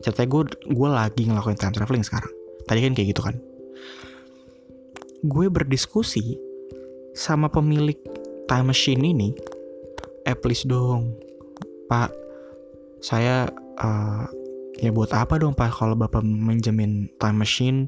Ceritanya 0.02 0.30
gue 0.30 0.42
gue 0.74 0.90
lagi 0.90 1.24
ngelakuin 1.30 1.60
time 1.62 1.76
traveling 1.78 2.06
sekarang. 2.06 2.34
Tadi 2.66 2.80
kan 2.82 2.94
kayak 2.98 3.08
gitu 3.14 3.22
kan? 3.22 3.36
Gue 5.24 5.48
berdiskusi 5.48 6.42
sama 7.14 7.48
pemilik 7.54 7.98
time 8.50 8.74
machine 8.74 9.04
ini 9.06 9.30
eh 10.26 10.34
please 10.34 10.66
dong 10.66 11.14
pak 11.86 12.10
saya 13.04 13.46
uh, 13.80 14.26
ya 14.82 14.90
buat 14.90 15.14
apa 15.14 15.38
dong 15.40 15.54
pak 15.54 15.72
kalau 15.74 15.96
bapak 15.96 16.22
menjamin 16.22 17.10
time 17.18 17.38
machine? 17.38 17.80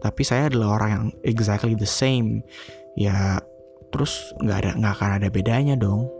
Tapi 0.00 0.22
saya 0.24 0.48
adalah 0.48 0.80
orang 0.80 0.90
yang 0.90 1.04
exactly 1.22 1.76
the 1.76 1.88
same. 1.88 2.42
Ya 2.96 3.40
terus 3.90 4.34
nggak 4.40 4.58
ada 4.64 4.70
nggak 4.78 4.94
akan 4.98 5.10
ada 5.20 5.28
bedanya 5.28 5.74
dong. 5.76 6.10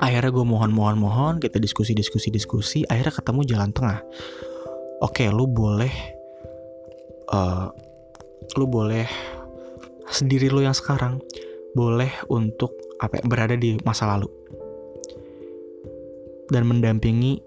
Akhirnya 0.00 0.30
gue 0.34 0.46
mohon 0.46 0.72
mohon 0.74 0.96
mohon 0.98 1.34
kita 1.38 1.62
diskusi 1.62 1.94
diskusi 1.94 2.28
diskusi 2.32 2.82
akhirnya 2.88 3.14
ketemu 3.14 3.40
jalan 3.46 3.70
tengah. 3.70 4.00
Oke 5.02 5.28
lu 5.28 5.46
boleh 5.46 5.92
uh, 7.30 7.68
lu 8.56 8.66
boleh 8.68 9.06
sendiri 10.08 10.52
lu 10.52 10.64
yang 10.64 10.76
sekarang. 10.76 11.20
Boleh 11.74 12.10
untuk 12.30 12.70
apa 13.02 13.18
berada 13.26 13.58
di 13.58 13.74
masa 13.82 14.06
lalu. 14.14 14.30
Dan 16.52 16.68
mendampingi 16.68 17.40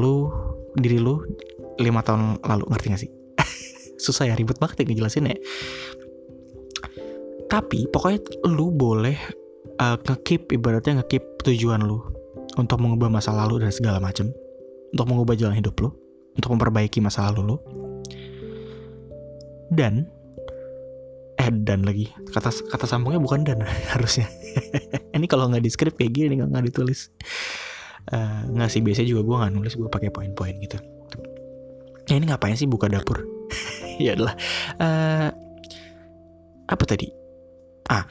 lu 0.00 0.28
diri 0.76 1.00
lu 1.00 1.24
lima 1.80 2.04
tahun 2.04 2.40
lalu 2.44 2.64
ngerti 2.68 2.86
gak 2.92 3.00
sih? 3.00 3.10
Susah 4.04 4.28
ya 4.28 4.34
ribet 4.36 4.60
banget 4.60 4.84
ya 4.84 4.84
ngejelasin 4.92 5.32
ya 5.32 5.36
tapi 7.46 7.86
pokoknya 7.86 8.20
lu 8.50 8.74
boleh 8.74 9.14
uh, 9.78 9.96
ngekip 9.96 10.50
ibaratnya 10.50 11.02
ngekip 11.02 11.46
tujuan 11.46 11.86
lu 11.86 12.02
untuk 12.58 12.82
mengubah 12.82 13.06
masa 13.06 13.30
lalu 13.30 13.62
dan 13.62 13.70
segala 13.70 14.02
macam 14.02 14.34
untuk 14.92 15.06
mengubah 15.06 15.34
jalan 15.38 15.56
hidup 15.56 15.78
lu. 15.78 15.90
Untuk 16.36 16.52
memperbaiki 16.52 17.00
masa 17.00 17.32
lalu 17.32 17.54
lu. 17.54 17.56
Dan 19.72 20.04
eh 21.36 21.48
dan 21.52 21.84
lagi. 21.84 22.12
Kata 22.32 22.52
kata 22.52 22.84
sambungnya 22.84 23.20
bukan 23.20 23.44
dan 23.44 23.64
harusnya. 23.94 24.28
Ini 25.16 25.26
kalau 25.30 25.48
nggak 25.48 25.64
di 25.64 25.70
script 25.72 25.96
kayak 25.96 26.12
gini 26.12 26.40
nggak 26.40 26.66
ditulis 26.72 27.08
uh, 28.12 28.40
nggak 28.50 28.70
sih 28.70 28.80
biasanya 28.84 29.08
juga 29.16 29.22
gue 29.24 29.36
nggak 29.40 29.52
nulis 29.54 29.74
gue 29.74 29.88
pakai 29.88 30.10
poin-poin 30.12 30.54
gitu. 30.60 30.78
Ya 32.06 32.18
ini 32.18 32.30
ngapain 32.30 32.54
sih 32.54 32.68
buka 32.68 32.90
dapur? 32.90 33.22
Ya 33.96 34.12
adalah 34.12 34.36
uh, 34.76 35.32
apa 36.68 36.84
tadi? 36.84 37.08
Ah 37.88 38.04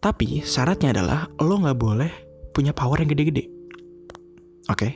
tapi 0.00 0.40
syaratnya 0.40 0.96
adalah 0.96 1.28
lo 1.44 1.60
nggak 1.60 1.76
boleh 1.76 2.10
punya 2.56 2.72
power 2.72 3.04
yang 3.04 3.12
gede-gede. 3.12 3.44
Oke? 4.72 4.80
Okay? 4.80 4.92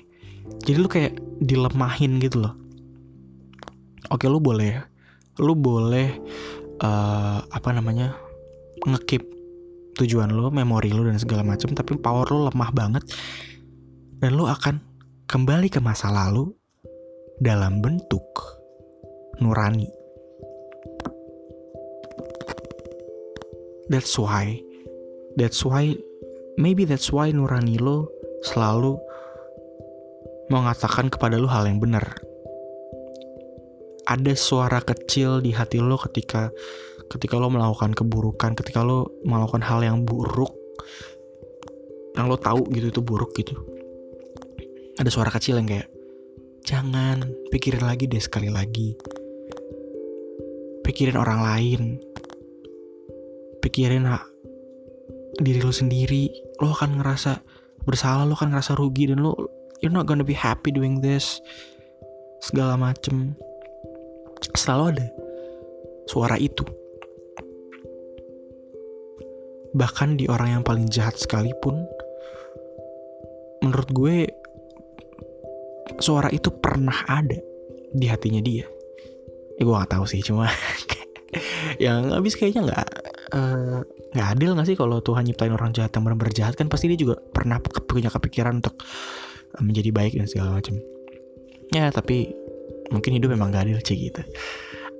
jadi 0.64 0.78
lo 0.80 0.88
kayak 0.88 1.14
dilemahin 1.40 2.20
gitu 2.20 2.44
loh. 2.44 2.54
Oke 4.08 4.24
okay, 4.24 4.28
lo 4.32 4.40
boleh 4.40 4.80
lo 5.38 5.54
boleh 5.54 6.18
uh, 6.82 7.38
apa 7.46 7.70
namanya 7.70 8.16
ngekip 8.82 9.22
tujuan 9.98 10.30
lo, 10.30 10.50
memori 10.50 10.94
lo 10.94 11.02
dan 11.02 11.18
segala 11.18 11.42
macam, 11.42 11.74
tapi 11.74 11.98
power 11.98 12.26
lo 12.30 12.50
lemah 12.50 12.70
banget 12.70 13.04
dan 14.18 14.34
lo 14.34 14.50
akan 14.50 14.82
kembali 15.30 15.70
ke 15.70 15.78
masa 15.78 16.10
lalu 16.10 16.50
dalam 17.38 17.78
bentuk 17.78 18.26
nurani. 19.38 19.86
That's 23.88 24.18
why, 24.18 24.58
that's 25.38 25.62
why, 25.62 25.94
maybe 26.58 26.84
that's 26.84 27.14
why 27.14 27.30
nurani 27.30 27.78
lo 27.78 28.10
selalu 28.42 28.98
mengatakan 30.50 31.08
kepada 31.08 31.38
lo 31.38 31.46
hal 31.46 31.70
yang 31.70 31.78
benar. 31.78 32.04
Ada 34.08 34.34
suara 34.34 34.82
kecil 34.82 35.40
di 35.40 35.54
hati 35.54 35.78
lo 35.78 35.96
ketika 35.96 36.50
ketika 37.08 37.40
lo 37.40 37.48
melakukan 37.48 37.94
keburukan, 37.94 38.58
ketika 38.58 38.84
lo 38.84 39.08
melakukan 39.24 39.64
hal 39.64 39.80
yang 39.80 40.04
buruk, 40.04 40.52
yang 42.18 42.28
lo 42.28 42.36
tahu 42.36 42.66
gitu 42.74 42.92
itu 42.92 43.00
buruk 43.00 43.32
gitu 43.38 43.77
ada 44.98 45.10
suara 45.14 45.30
kecil 45.30 45.62
yang 45.62 45.70
kayak 45.70 45.88
jangan 46.66 47.22
pikirin 47.54 47.86
lagi 47.86 48.10
deh 48.10 48.18
sekali 48.18 48.50
lagi. 48.50 48.98
Pikirin 50.82 51.14
orang 51.14 51.40
lain. 51.40 51.82
Pikirin 53.62 54.10
ha, 54.10 54.18
diri 55.38 55.62
lo 55.62 55.70
sendiri. 55.70 56.26
Lo 56.58 56.74
akan 56.74 56.98
ngerasa 56.98 57.38
bersalah 57.86 58.26
lo 58.26 58.34
akan 58.34 58.50
ngerasa 58.52 58.74
rugi 58.74 59.08
dan 59.08 59.22
lo 59.22 59.38
you're 59.78 59.94
not 59.94 60.10
gonna 60.10 60.26
be 60.26 60.34
happy 60.34 60.74
doing 60.74 60.98
this. 60.98 61.38
Segala 62.42 62.74
macem. 62.74 63.38
Selalu 64.58 64.98
ada 64.98 65.06
suara 66.10 66.34
itu. 66.42 66.66
Bahkan 69.78 70.18
di 70.18 70.26
orang 70.26 70.58
yang 70.58 70.64
paling 70.66 70.90
jahat 70.90 71.14
sekalipun 71.14 71.86
menurut 73.62 73.90
gue 73.92 74.16
suara 75.96 76.28
itu 76.28 76.52
pernah 76.52 76.94
ada 77.08 77.40
di 77.92 78.06
hatinya 78.06 78.44
dia. 78.44 78.68
Ya 79.58 79.62
gue 79.66 79.74
gak 79.74 79.90
tahu 79.90 80.04
sih 80.06 80.22
cuma 80.22 80.46
yang 81.84 82.14
habis 82.14 82.38
kayaknya 82.38 82.72
nggak 82.72 82.86
eh, 83.34 83.76
nggak 84.14 84.28
uh, 84.28 84.32
adil 84.32 84.54
nggak 84.54 84.68
sih 84.70 84.76
kalau 84.78 85.02
Tuhan 85.02 85.26
nyiptain 85.26 85.52
orang 85.52 85.74
jahat 85.74 85.92
yang 85.96 86.04
benar-benar 86.06 86.34
jahat? 86.36 86.54
Kan 86.54 86.70
pasti 86.70 86.92
dia 86.92 86.98
juga 87.00 87.18
pernah 87.18 87.58
punya 87.60 88.12
kepikiran 88.12 88.60
untuk 88.62 88.78
uh, 89.56 89.62
menjadi 89.64 89.90
baik 89.90 90.14
dan 90.20 90.28
segala 90.30 90.60
macam. 90.60 90.78
Ya 91.74 91.90
tapi 91.92 92.32
mungkin 92.88 93.16
hidup 93.16 93.32
memang 93.32 93.52
gak 93.52 93.68
adil 93.68 93.78
sih 93.82 94.12
gitu. 94.12 94.22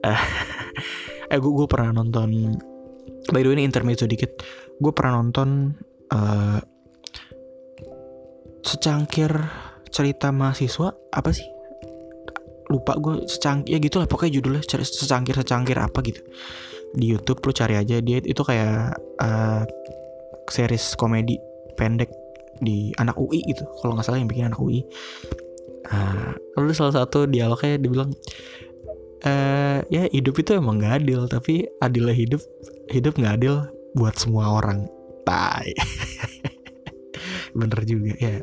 Eh 0.03 0.21
gue 1.43 1.53
gue 1.53 1.69
pernah 1.69 1.93
nonton 1.93 2.57
by 3.29 3.41
the 3.45 3.49
way 3.53 3.57
ini 3.61 3.69
intermezzo 3.69 4.09
dikit. 4.09 4.43
Gue 4.81 4.93
pernah 4.93 5.23
nonton 5.23 5.75
uh, 6.13 6.59
secangkir 8.63 9.33
cerita 9.91 10.33
mahasiswa 10.33 10.95
apa 11.13 11.31
sih? 11.33 11.47
Lupa 12.69 12.97
gue 13.01 13.25
secangkir 13.25 13.77
ya 13.77 13.79
gitulah 13.81 14.05
pokoknya 14.05 14.33
judulnya 14.41 14.63
secangkir 14.65 15.35
secangkir 15.37 15.79
apa 15.81 15.99
gitu. 16.05 16.21
Di 16.93 17.07
YouTube 17.09 17.41
lo 17.45 17.53
cari 17.53 17.77
aja 17.77 18.01
dia 18.01 18.19
itu 18.21 18.43
kayak 18.45 18.97
uh, 19.21 19.63
series 20.49 20.97
komedi 20.97 21.37
pendek 21.77 22.09
di 22.59 22.91
anak 22.99 23.15
UI 23.15 23.45
gitu 23.47 23.63
kalau 23.79 23.95
nggak 23.95 24.07
salah 24.09 24.19
yang 24.19 24.27
bikin 24.27 24.51
anak 24.51 24.59
UI 24.59 24.83
uh, 25.95 26.35
lalu 26.59 26.75
salah 26.75 27.05
satu 27.05 27.31
dialognya 27.31 27.79
dibilang 27.79 28.11
uh, 29.23 29.79
ya 29.87 30.11
hidup 30.11 30.35
itu 30.43 30.59
emang 30.59 30.83
gak 30.83 31.05
adil 31.05 31.31
tapi 31.31 31.71
adilnya 31.79 32.15
hidup 32.15 32.43
hidup 32.91 33.15
nggak 33.15 33.35
adil 33.39 33.55
buat 33.97 34.15
semua 34.17 34.59
orang. 34.61 34.87
Tai. 35.25 35.69
Bener 37.59 37.81
juga 37.85 38.13
ya 38.17 38.41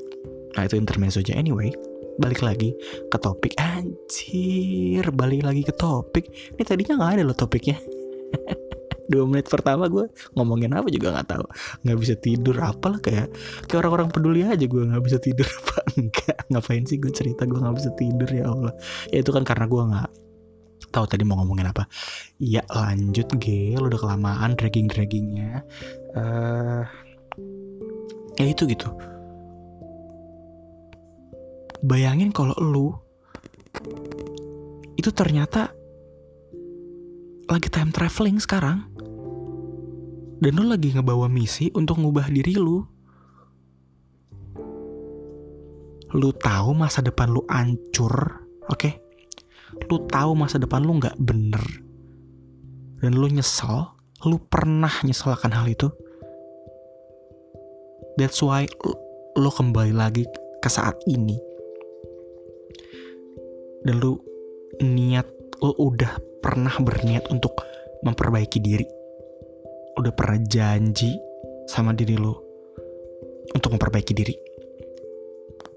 Nah 0.55 0.61
itu 0.63 0.75
intermezzo 0.79 1.19
aja 1.19 1.35
anyway 1.35 1.71
balik 2.15 2.41
lagi 2.43 2.71
ke 3.11 3.17
topik. 3.19 3.53
Anjir 3.59 5.03
balik 5.11 5.43
lagi 5.43 5.61
ke 5.67 5.73
topik. 5.75 6.31
Ini 6.55 6.63
tadinya 6.63 6.93
nggak 6.99 7.11
ada 7.19 7.23
loh 7.27 7.37
topiknya. 7.37 7.77
Dua 9.11 9.21
menit 9.29 9.45
pertama 9.45 9.85
gue 9.85 10.09
ngomongin 10.33 10.73
apa 10.73 10.89
juga 10.89 11.13
nggak 11.13 11.27
tahu. 11.29 11.45
Nggak 11.85 11.97
bisa 12.01 12.15
tidur 12.17 12.55
apalah 12.57 12.97
kayak 13.03 13.29
kayak 13.69 13.79
orang-orang 13.85 14.09
peduli 14.09 14.41
aja 14.41 14.65
gue 14.65 14.81
nggak 14.81 15.03
bisa 15.03 15.17
tidur 15.21 15.45
apa 15.61 15.77
enggak. 15.99 16.37
Ngapain 16.49 16.83
sih 16.87 16.97
gue 16.97 17.11
cerita 17.13 17.45
gue 17.45 17.59
nggak 17.59 17.75
bisa 17.77 17.91
tidur 17.99 18.29
ya 18.31 18.49
Allah. 18.49 18.73
Ya 19.11 19.21
itu 19.21 19.31
kan 19.35 19.43
karena 19.45 19.69
gue 19.69 19.81
nggak 19.83 20.09
tahu 20.89 21.05
tadi 21.05 21.23
mau 21.27 21.37
ngomongin 21.43 21.69
apa. 21.69 21.85
Ya 22.41 22.63
lanjut 22.71 23.29
G 23.37 23.75
lo 23.77 23.91
udah 23.91 23.99
kelamaan 23.99 24.57
dragging 24.57 24.87
draggingnya 24.87 25.61
uh, 26.15 26.83
ya 28.35 28.45
itu 28.51 28.67
gitu 28.67 28.89
Bayangin 31.85 32.33
kalau 32.33 32.57
lu 32.57 32.89
itu 34.97 35.13
ternyata 35.13 35.69
lagi 37.45 37.69
time 37.69 37.93
traveling 37.93 38.41
sekarang. 38.41 38.89
Dan 40.41 40.59
lu 40.59 40.67
lagi 40.67 40.91
ngebawa 40.91 41.29
misi 41.29 41.69
untuk 41.77 42.01
ngubah 42.01 42.27
diri 42.33 42.57
lu. 42.57 42.81
Lu 46.15 46.29
tahu 46.33 46.73
masa 46.73 47.05
depan 47.05 47.31
lu 47.31 47.45
ancur, 47.47 48.13
oke? 48.67 48.75
Okay? 48.75 48.93
lu 49.91 49.97
tahu 50.07 50.31
masa 50.37 50.55
depan 50.55 50.81
lu 50.81 50.97
nggak 50.97 51.19
bener 51.19 51.61
dan 53.03 53.11
lu 53.13 53.27
nyesel 53.27 53.91
lu 54.23 54.39
pernah 54.47 54.91
nyesel 55.03 55.35
akan 55.35 55.51
hal 55.51 55.67
itu 55.67 55.87
that's 58.15 58.39
why 58.39 58.63
lu 59.35 59.51
kembali 59.51 59.91
lagi 59.91 60.23
ke 60.63 60.69
saat 60.71 60.95
ini 61.11 61.37
dan 63.85 64.01
lu 64.01 64.17
niat 64.81 65.29
lu 65.61 65.71
udah 65.77 66.17
pernah 66.41 66.73
berniat 66.81 67.29
untuk 67.29 67.53
memperbaiki 68.01 68.59
diri. 68.59 68.85
Udah 69.95 70.11
pernah 70.11 70.41
janji 70.43 71.15
sama 71.69 71.95
diri 71.95 72.17
lu 72.17 72.33
untuk 73.53 73.77
memperbaiki 73.77 74.13
diri. 74.17 74.35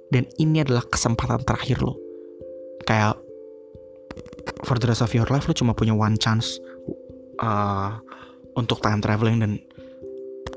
Dan 0.08 0.24
ini 0.40 0.64
adalah 0.64 0.82
kesempatan 0.88 1.44
terakhir 1.44 1.84
lo 1.84 2.00
kayak 2.88 3.20
for 4.64 4.80
the 4.80 4.88
rest 4.88 5.04
of 5.04 5.12
your 5.12 5.28
life 5.28 5.44
lo 5.44 5.52
cuma 5.52 5.76
punya 5.76 5.92
one 5.92 6.16
chance 6.16 6.56
uh, 7.44 7.92
untuk 8.56 8.80
time 8.80 9.04
traveling 9.04 9.36
dan 9.38 9.60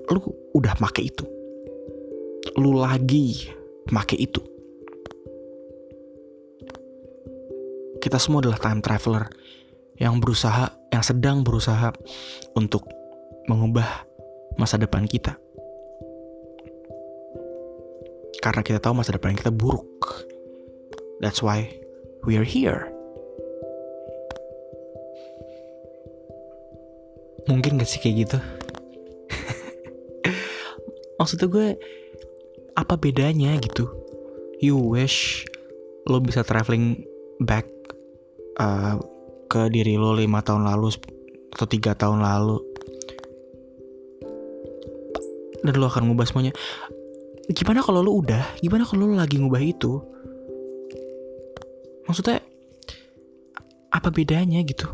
lu 0.07 0.23
udah 0.55 0.73
make 0.79 1.03
itu. 1.03 1.27
Lu 2.57 2.79
lagi 2.79 3.51
make 3.91 4.15
itu 4.15 4.50
kita 8.01 8.17
semua 8.17 8.41
adalah 8.41 8.57
time 8.57 8.81
traveler 8.81 9.29
yang 10.01 10.17
berusaha 10.17 10.73
yang 10.89 11.05
sedang 11.05 11.45
berusaha 11.45 11.93
untuk 12.57 12.89
mengubah 13.45 14.09
masa 14.57 14.81
depan 14.81 15.05
kita 15.05 15.37
karena 18.41 18.65
kita 18.65 18.81
tahu 18.81 18.97
masa 18.97 19.15
depan 19.15 19.37
kita 19.37 19.53
buruk. 19.53 19.87
That's 21.21 21.45
why 21.45 21.69
we 22.25 22.35
are 22.41 22.45
here. 22.45 22.89
Mungkin 27.45 27.77
gak 27.77 27.89
sih 27.89 28.01
kayak 28.01 28.15
gitu? 28.25 28.37
Maksudnya 31.21 31.47
gue 31.47 31.67
apa 32.73 32.97
bedanya 32.97 33.53
gitu? 33.61 33.93
You 34.57 34.77
wish 34.81 35.45
lo 36.09 36.17
bisa 36.17 36.41
traveling 36.41 37.05
back 37.41 37.69
uh, 38.61 38.95
ke 39.49 39.67
diri 39.73 39.97
lo 39.97 40.13
lima 40.13 40.39
tahun 40.45 40.69
lalu 40.69 40.93
atau 41.51 41.67
tiga 41.67 41.97
tahun 41.97 42.21
lalu. 42.21 42.61
Dan 45.61 45.77
lo 45.77 45.89
akan 45.89 46.09
ngubah 46.09 46.25
semuanya. 46.29 46.53
Gimana 47.51 47.83
kalau 47.83 47.99
lu 48.05 48.21
udah? 48.23 48.61
Gimana 48.63 48.87
kalau 48.87 49.09
lu 49.09 49.17
lagi 49.17 49.41
ngubah 49.41 49.61
itu? 49.61 49.99
Maksudnya 52.07 52.39
apa 53.91 54.07
bedanya 54.09 54.63
gitu? 54.63 54.87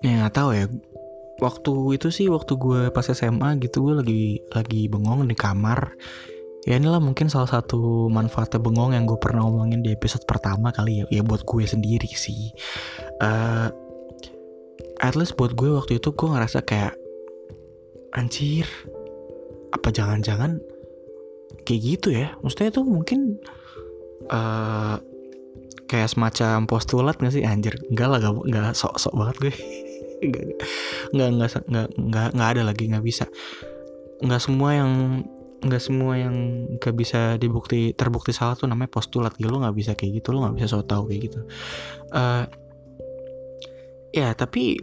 Ya 0.00 0.24
nggak 0.24 0.34
tahu 0.36 0.50
ya. 0.54 0.64
Waktu 1.40 1.72
itu 1.96 2.08
sih 2.12 2.26
waktu 2.28 2.52
gue 2.56 2.80
pas 2.92 3.04
SMA 3.04 3.56
gitu 3.64 3.88
gue 3.88 3.94
lagi 4.00 4.24
lagi 4.52 4.88
bengong 4.92 5.24
di 5.24 5.36
kamar 5.36 5.96
ya 6.68 6.76
inilah 6.76 7.00
mungkin 7.00 7.32
salah 7.32 7.48
satu 7.48 8.12
manfaatnya 8.12 8.60
bengong 8.60 8.92
yang 8.92 9.08
gue 9.08 9.16
pernah 9.16 9.48
omongin 9.48 9.80
di 9.80 9.96
episode 9.96 10.28
pertama 10.28 10.68
kali 10.74 11.04
ya. 11.04 11.20
Ya 11.20 11.22
buat 11.24 11.44
gue 11.48 11.64
sendiri 11.64 12.10
sih. 12.12 12.52
Uh, 13.20 13.72
at 15.00 15.16
least 15.16 15.40
buat 15.40 15.56
gue 15.56 15.72
waktu 15.72 15.96
itu 15.96 16.12
gue 16.12 16.28
ngerasa 16.28 16.60
kayak 16.64 16.92
anjir 18.12 18.68
apa 19.72 19.88
jangan-jangan 19.88 20.60
kayak 21.64 21.80
gitu 21.80 22.08
ya? 22.12 22.36
Maksudnya 22.44 22.68
itu 22.76 22.82
mungkin 22.84 23.40
uh, 24.28 25.00
kayak 25.88 26.12
semacam 26.12 26.68
postulat 26.68 27.16
gak 27.16 27.32
sih? 27.32 27.42
Anjir 27.42 27.80
enggak 27.88 28.08
lah 28.12 28.18
gak, 28.20 28.34
gak 28.52 28.76
sok-sok 28.76 29.14
banget 29.16 29.36
gue. 29.48 29.54
Enggak 30.20 31.28
enggak 31.32 31.48
enggak 31.64 31.88
enggak 31.96 32.28
enggak 32.36 32.50
ada 32.52 32.62
lagi 32.68 32.84
nggak 32.92 33.06
bisa. 33.08 33.24
Nggak 34.20 34.42
semua 34.44 34.76
yang 34.76 35.24
nggak 35.60 35.82
semua 35.82 36.16
yang 36.16 36.66
gak 36.80 36.96
bisa 36.96 37.36
dibukti 37.36 37.92
terbukti 37.92 38.32
salah 38.32 38.56
tuh 38.56 38.66
namanya 38.68 38.90
postulat. 38.92 39.36
Gitu 39.36 39.52
lo 39.52 39.60
nggak 39.60 39.76
bisa 39.76 39.92
kayak 39.92 40.22
gitu 40.24 40.32
lo 40.32 40.48
nggak 40.48 40.56
bisa 40.56 40.66
so 40.72 40.80
tau 40.84 41.04
kayak 41.04 41.30
gitu. 41.30 41.40
Uh, 42.10 42.44
ya 44.10 44.32
tapi 44.32 44.80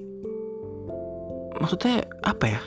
maksudnya 1.57 2.05
apa 2.21 2.45
ya? 2.45 2.61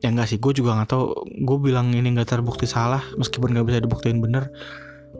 Ya 0.00 0.12
enggak 0.12 0.30
sih 0.30 0.38
gue 0.38 0.52
juga 0.54 0.78
nggak 0.78 0.90
tahu. 0.90 1.04
Gue 1.42 1.58
bilang 1.58 1.90
ini 1.90 2.14
nggak 2.14 2.30
terbukti 2.30 2.68
salah 2.70 3.02
meskipun 3.18 3.50
nggak 3.52 3.66
bisa 3.66 3.78
dibuktiin 3.82 4.22
bener. 4.22 4.52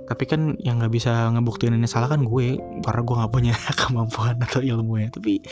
Tapi 0.04 0.24
kan 0.28 0.54
yang 0.60 0.78
nggak 0.78 0.92
bisa 0.92 1.32
ngebuktiin 1.32 1.74
ini 1.74 1.88
salah 1.88 2.12
kan 2.12 2.22
gue 2.22 2.60
karena 2.84 3.02
gue 3.02 3.14
nggak 3.18 3.32
punya 3.32 3.54
kemampuan 3.80 4.38
atau 4.38 4.62
ilmunya. 4.62 5.10
Tapi 5.10 5.42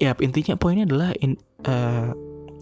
ya 0.00 0.16
intinya 0.20 0.56
poinnya 0.56 0.88
adalah 0.88 1.12
in, 1.20 1.36
uh, 1.68 2.10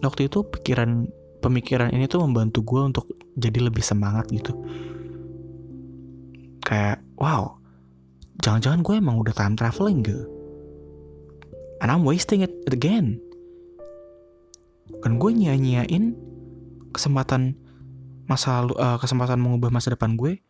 waktu 0.03 0.31
itu 0.31 0.47
pikiran 0.47 1.11
pemikiran 1.39 1.95
ini 1.95 2.11
tuh 2.11 2.23
membantu 2.25 2.63
gue 2.67 2.81
untuk 2.83 3.05
jadi 3.39 3.71
lebih 3.71 3.83
semangat 3.83 4.29
gitu. 4.31 4.55
Kayak 6.63 7.01
wow 7.17 7.59
jangan-jangan 8.39 8.81
gue 8.87 8.95
emang 8.99 9.17
udah 9.19 9.35
time 9.35 9.59
traveling 9.59 10.03
gitu. 10.07 10.25
And 11.79 11.95
I'm 11.95 12.03
wasting 12.03 12.43
it 12.43 12.55
again. 12.71 13.23
Kan 15.03 15.23
gue 15.23 15.31
nyanyiain 15.31 16.15
kesempatan 16.91 17.55
masa 18.27 18.61
lalu 18.61 18.75
uh, 18.77 18.99
kesempatan 18.99 19.39
mengubah 19.39 19.71
masa 19.71 19.95
depan 19.95 20.19
gue 20.19 20.43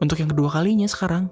untuk 0.00 0.16
yang 0.16 0.30
kedua 0.32 0.48
kalinya 0.48 0.88
sekarang 0.88 1.28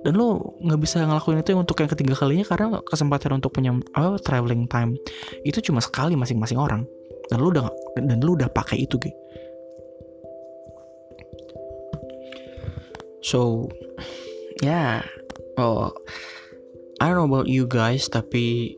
dan 0.00 0.16
lo 0.16 0.56
nggak 0.64 0.80
bisa 0.80 1.04
ngelakuin 1.04 1.44
itu 1.44 1.52
untuk 1.52 1.76
yang 1.80 1.90
ketiga 1.92 2.14
kalinya 2.16 2.44
karena 2.48 2.66
kesempatan 2.84 3.36
untuk 3.36 3.52
punya 3.52 3.76
uh, 3.96 4.16
traveling 4.20 4.64
time 4.64 4.96
itu 5.44 5.60
cuma 5.60 5.84
sekali 5.84 6.16
masing-masing 6.16 6.56
orang 6.56 6.88
dan 7.28 7.38
lo 7.38 7.52
udah 7.52 7.68
dan 8.00 8.18
lo 8.24 8.34
udah 8.34 8.48
pakai 8.48 8.88
itu 8.88 8.96
gitu 8.96 9.16
so 13.20 13.68
ya 14.64 15.04
yeah. 15.04 15.04
oh 15.60 15.92
I 17.00 17.12
don't 17.12 17.20
know 17.20 17.28
about 17.28 17.48
you 17.48 17.68
guys 17.68 18.08
tapi 18.08 18.76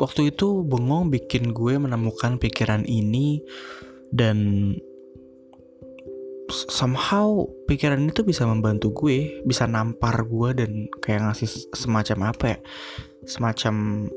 waktu 0.00 0.32
itu 0.32 0.64
bengong 0.64 1.12
bikin 1.12 1.52
gue 1.52 1.76
menemukan 1.76 2.40
pikiran 2.40 2.88
ini 2.88 3.44
dan 4.08 4.72
somehow 6.48 7.44
pikiran 7.68 8.08
itu 8.08 8.24
bisa 8.24 8.48
membantu 8.48 8.92
gue 8.92 9.44
bisa 9.44 9.68
nampar 9.68 10.24
gue 10.24 10.50
dan 10.56 10.70
kayak 11.04 11.28
ngasih 11.28 11.48
semacam 11.76 12.32
apa 12.32 12.44
ya 12.56 12.58
semacam 13.28 14.08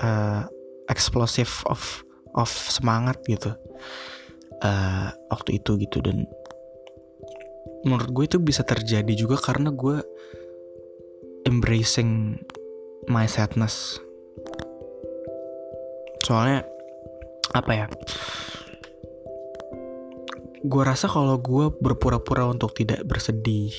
uh, 0.00 0.48
explosive 0.88 1.52
of 1.68 2.04
of 2.32 2.48
semangat 2.48 3.20
gitu 3.28 3.52
uh, 4.62 5.08
waktu 5.28 5.60
itu 5.60 5.76
gitu. 5.82 5.98
Dan 6.00 6.24
menurut 7.82 8.10
gue 8.10 8.24
itu 8.30 8.38
bisa 8.38 8.62
terjadi 8.62 9.12
juga 9.12 9.36
karena 9.36 9.74
gue 9.74 10.00
embracing 11.44 12.38
my 13.10 13.26
sadness. 13.26 13.98
Soalnya 16.22 16.64
apa 17.52 17.72
ya 17.74 17.86
gue 20.62 20.82
rasa 20.82 21.10
kalau 21.10 21.38
gue 21.42 21.74
berpura-pura 21.74 22.46
untuk 22.46 22.74
tidak 22.78 23.02
bersedih 23.06 23.74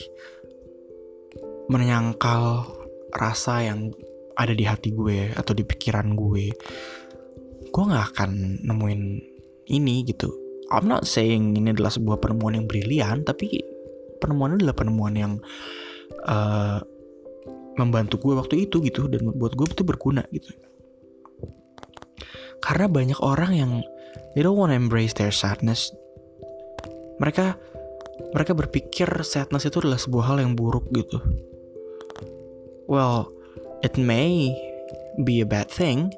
menyangkal 1.71 2.67
rasa 3.15 3.63
yang 3.63 3.95
ada 4.35 4.51
di 4.51 4.67
hati 4.67 4.91
gue 4.91 5.31
atau 5.31 5.55
di 5.55 5.63
pikiran 5.63 6.11
gue 6.11 6.45
gue 7.71 7.83
nggak 7.83 8.05
akan 8.13 8.61
nemuin 8.67 9.01
ini 9.71 9.95
gitu 10.03 10.29
I'm 10.73 10.89
not 10.89 11.07
saying 11.07 11.55
ini 11.55 11.71
adalah 11.71 11.93
sebuah 11.93 12.19
penemuan 12.19 12.59
yang 12.59 12.67
brilian 12.67 13.23
tapi 13.23 13.63
penemuan 14.19 14.59
adalah 14.59 14.75
penemuan 14.75 15.13
yang 15.15 15.33
uh, 16.27 16.83
membantu 17.79 18.19
gue 18.19 18.33
waktu 18.35 18.67
itu 18.67 18.83
gitu 18.83 19.07
dan 19.07 19.31
buat 19.33 19.55
gue 19.55 19.65
itu 19.71 19.85
berguna 19.87 20.27
gitu 20.35 20.51
karena 22.63 22.87
banyak 22.87 23.19
orang 23.19 23.51
yang 23.51 23.71
they 24.33 24.41
don't 24.41 24.55
want 24.55 24.71
to 24.71 24.77
embrace 24.79 25.11
their 25.19 25.35
sadness. 25.35 25.91
Mereka 27.21 27.57
mereka 28.33 28.53
berpikir 28.53 29.09
sadness 29.25 29.65
itu 29.65 29.81
adalah 29.81 29.97
sebuah 29.97 30.25
hal 30.33 30.37
yang 30.41 30.53
buruk 30.53 30.85
gitu. 30.93 31.17
Well, 32.85 33.29
it 33.81 33.97
may 33.97 34.53
be 35.21 35.41
a 35.41 35.47
bad 35.47 35.69
thing, 35.69 36.13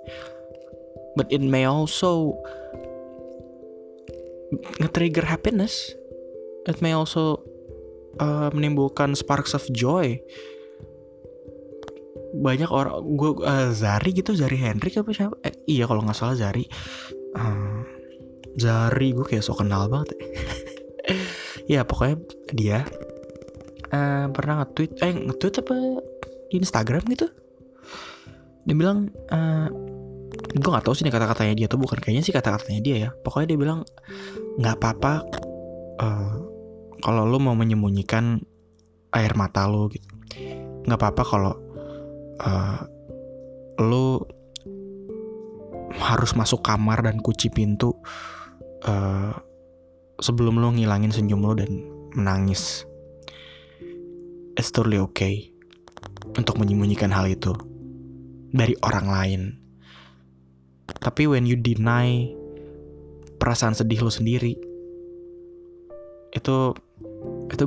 but 1.15 1.27
it 1.31 1.43
may 1.43 1.63
also 1.63 2.36
nge-trigger 4.79 5.27
happiness. 5.27 5.95
It 6.65 6.81
may 6.81 6.95
also 6.95 7.43
uh, 8.19 8.49
menimbulkan 8.51 9.15
sparks 9.15 9.53
of 9.53 9.63
joy 9.71 10.19
banyak 12.36 12.67
orang 12.67 12.99
gue 13.15 13.31
uh, 13.47 13.71
Zari 13.71 14.12
gitu 14.12 14.36
Zari 14.36 14.60
Hendrik 14.60 14.99
apa 14.99 15.08
siapa 15.15 15.39
eh, 15.47 15.55
iya 15.71 15.88
kalau 15.88 16.03
nggak 16.03 16.19
salah 16.19 16.36
Zari 16.36 16.67
uh, 17.39 17.79
Zari 18.60 19.15
gue 19.15 19.23
kayak 19.23 19.43
so 19.43 19.55
kenal 19.55 19.88
banget 19.88 20.19
ya. 20.19 20.19
ya 21.72 21.82
pokoknya 21.86 22.18
dia 22.54 22.80
uh, 23.91 24.26
pernah 24.32 24.63
nge-tweet 24.63 24.91
eh 25.02 25.13
nge-tweet 25.13 25.56
apa? 25.65 25.74
Di 26.50 26.56
Instagram 26.62 27.04
gitu. 27.12 27.28
Dia 28.65 28.76
bilang 28.76 29.10
uh, 29.30 29.68
gue 30.56 30.70
nggak 30.72 30.86
tahu 30.86 30.96
sih 30.96 31.04
nih 31.06 31.13
kata-katanya 31.13 31.54
dia 31.54 31.68
tuh 31.68 31.80
bukan 31.80 32.00
kayaknya 32.00 32.24
sih 32.26 32.34
kata-katanya 32.34 32.82
dia 32.82 32.96
ya. 32.98 33.10
Pokoknya 33.13 33.56
dia 33.56 33.60
bilang 33.60 33.80
nggak 34.58 34.76
apa-apa 34.82 35.13
uh, 36.02 36.36
kalau 37.04 37.24
lo 37.28 37.38
mau 37.38 37.54
menyembunyikan 37.54 38.41
air 39.13 39.34
mata 39.38 39.68
lo 39.70 39.88
gitu. 39.91 40.10
Nggak 40.86 41.00
apa-apa 41.00 41.24
kalau 41.24 41.54
uh, 42.41 42.80
lo 43.82 44.26
harus 45.96 46.36
masuk 46.36 46.60
kamar 46.60 47.08
dan 47.08 47.24
kunci 47.24 47.48
pintu 47.48 47.96
uh, 48.84 49.32
sebelum 50.19 50.60
lo 50.60 50.71
ngilangin 50.71 51.12
senyum 51.12 51.43
lo 51.43 51.54
dan 51.56 51.71
menangis 52.15 52.88
it's 54.56 54.71
totally 54.71 54.99
okay 54.99 55.51
untuk 56.36 56.60
menyembunyikan 56.60 57.12
hal 57.12 57.28
itu 57.28 57.56
dari 58.56 58.75
orang 58.84 59.08
lain. 59.08 59.41
Tapi 60.88 61.28
when 61.28 61.43
you 61.43 61.60
deny 61.60 62.32
perasaan 63.36 63.75
sedih 63.75 64.08
lo 64.08 64.12
sendiri 64.12 64.56
itu 66.36 66.56
itu 67.51 67.65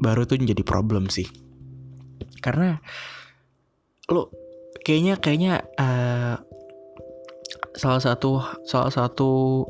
baru 0.00 0.24
tuh 0.24 0.40
jadi 0.40 0.64
problem 0.64 1.12
sih. 1.12 1.28
Karena 2.40 2.80
lo 4.08 4.32
kayaknya 4.84 5.20
kayaknya 5.20 5.64
uh, 5.80 6.36
salah 7.74 8.00
satu 8.00 8.40
salah 8.68 8.92
satu 8.92 9.64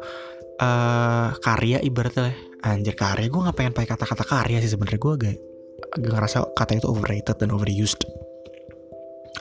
uh, 0.61 1.35
karya 1.40 1.81
ibaratnya 1.83 2.35
anjir 2.64 2.95
karya. 2.97 3.27
Gue 3.29 3.40
nggak 3.45 3.57
pengen 3.57 3.73
pakai 3.77 3.90
kata-kata 3.97 4.25
karya 4.25 4.59
sih 4.62 4.73
sebenarnya. 4.73 5.01
Gue 5.01 5.12
agak 5.17 5.35
agak 5.95 6.12
ngerasa 6.17 6.37
kata 6.55 6.73
itu 6.79 6.87
overrated 6.88 7.37
dan 7.38 7.51
overused. 7.55 8.03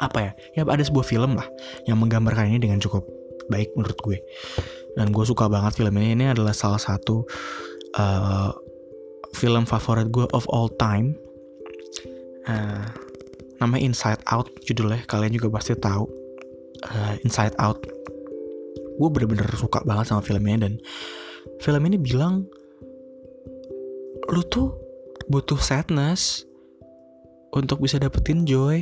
Apa 0.02 0.18
ya? 0.20 0.32
Ya 0.58 0.62
ada 0.66 0.84
sebuah 0.84 1.06
film 1.06 1.38
lah 1.38 1.48
yang 1.86 2.02
menggambarkan 2.02 2.50
ini 2.50 2.60
dengan 2.60 2.82
cukup 2.82 3.06
baik 3.48 3.72
menurut 3.78 3.98
gue. 4.02 4.18
Dan 4.98 5.10
gue 5.14 5.26
suka 5.26 5.50
banget 5.50 5.78
film 5.78 5.94
ini. 6.02 6.18
Ini 6.18 6.34
adalah 6.34 6.54
salah 6.54 6.82
satu 6.82 7.26
uh, 7.98 8.52
film 9.34 9.66
favorit 9.66 10.10
gue 10.10 10.26
of 10.34 10.46
all 10.50 10.70
time. 10.78 11.18
Uh, 12.44 12.84
namanya 13.62 13.88
Inside 13.88 14.22
Out 14.28 14.52
judulnya. 14.68 15.06
Kalian 15.08 15.34
juga 15.34 15.54
pasti 15.54 15.78
tahu. 15.78 16.06
Uh, 16.84 17.16
Inside 17.24 17.56
Out 17.62 18.03
gue 18.98 19.10
bener-bener 19.10 19.48
suka 19.58 19.82
banget 19.84 20.14
sama 20.14 20.22
filmnya 20.22 20.70
dan 20.70 20.74
film 21.60 21.82
ini 21.90 21.98
bilang 21.98 22.46
lu 24.32 24.42
tuh 24.48 24.74
butuh 25.28 25.60
sadness 25.60 26.44
untuk 27.54 27.80
bisa 27.84 28.02
dapetin 28.02 28.44
joy. 28.50 28.82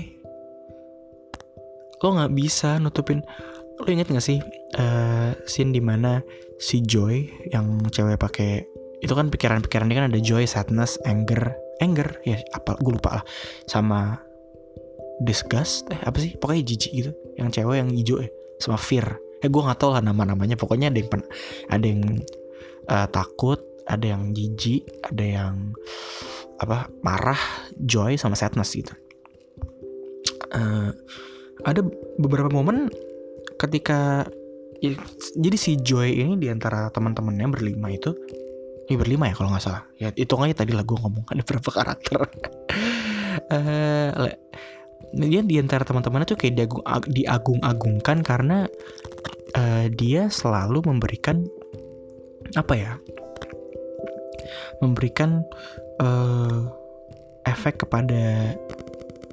Lo 2.02 2.18
nggak 2.18 2.34
bisa 2.34 2.82
nutupin 2.82 3.22
lo 3.82 3.90
inget 3.90 4.14
gak 4.14 4.22
sih 4.22 4.38
uh, 4.78 5.34
scene 5.50 5.74
di 5.74 5.82
mana 5.82 6.22
si 6.62 6.86
Joy 6.86 7.50
yang 7.50 7.82
cewek 7.90 8.22
pakai 8.22 8.62
itu 9.02 9.10
kan 9.18 9.34
pikiran-pikiran 9.34 9.90
dia 9.90 9.98
kan 9.98 10.14
ada 10.14 10.22
joy, 10.22 10.46
sadness, 10.46 11.02
anger, 11.10 11.58
anger 11.82 12.22
ya 12.22 12.38
apa 12.54 12.78
gue 12.78 12.94
lupa 12.94 13.18
lah 13.18 13.26
sama 13.66 14.22
disgust 15.26 15.90
eh 15.90 15.98
apa 16.06 16.22
sih 16.22 16.38
pokoknya 16.38 16.62
jijik 16.62 16.92
gitu 16.94 17.12
yang 17.42 17.50
cewek 17.50 17.82
yang 17.82 17.90
hijau 17.90 18.22
ya 18.22 18.30
sama 18.62 18.78
fear 18.78 19.18
eh 19.42 19.50
gue 19.50 19.62
nggak 19.62 19.80
tahu 19.82 19.98
lah 19.98 20.04
nama-namanya. 20.06 20.56
Pokoknya 20.56 20.94
ada 20.94 20.98
yang 21.02 21.10
pen 21.10 21.22
ada 21.70 21.86
yang 21.86 22.02
uh, 22.88 23.08
takut 23.10 23.60
ada 23.90 24.06
yang 24.06 24.32
jijik 24.32 24.86
ada 25.02 25.26
yang 25.26 25.74
apa 26.62 26.88
marah 27.02 27.42
joy 27.82 28.16
sama 28.16 28.38
sadness 28.38 28.78
gitu. 28.78 28.94
Uh, 30.52 30.94
ada 31.66 31.82
beberapa 32.20 32.52
momen 32.52 32.92
ketika 33.58 34.26
ya, 34.82 34.98
jadi 35.38 35.58
si 35.58 35.78
Joy 35.78 36.18
ini 36.18 36.34
di 36.42 36.50
antara 36.50 36.90
teman-temannya 36.90 37.48
berlima 37.54 37.88
itu 37.94 38.12
ini 38.90 38.98
berlima 38.98 39.30
ya 39.30 39.34
kalau 39.38 39.54
nggak 39.54 39.64
salah. 39.64 39.84
Ya 40.02 40.10
hitungannya 40.12 40.58
tadi 40.58 40.74
lah 40.74 40.84
gue 40.84 40.98
ngomong 40.98 41.26
ada 41.30 41.42
berapa 41.46 41.70
karakter. 41.70 42.20
Uh, 43.48 44.28
dia 45.16 45.40
di 45.44 45.56
antara 45.60 45.84
teman-temannya 45.84 46.36
tuh 46.36 46.40
kayak 46.40 46.56
diagung, 46.56 46.84
diagung-agungkan 47.08 48.24
karena 48.24 48.68
uh, 49.56 49.86
dia 49.92 50.28
selalu 50.32 50.84
memberikan 50.86 51.46
apa 52.56 52.74
ya 52.76 52.92
memberikan 54.84 55.46
uh, 56.02 56.68
efek 57.48 57.86
kepada 57.88 58.54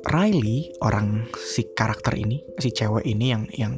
Riley 0.09 0.72
orang 0.81 1.26
si 1.37 1.66
karakter 1.74 2.14
ini 2.14 2.40
si 2.62 2.70
cewek 2.70 3.04
ini 3.04 3.35
yang 3.35 3.44
yang 3.57 3.74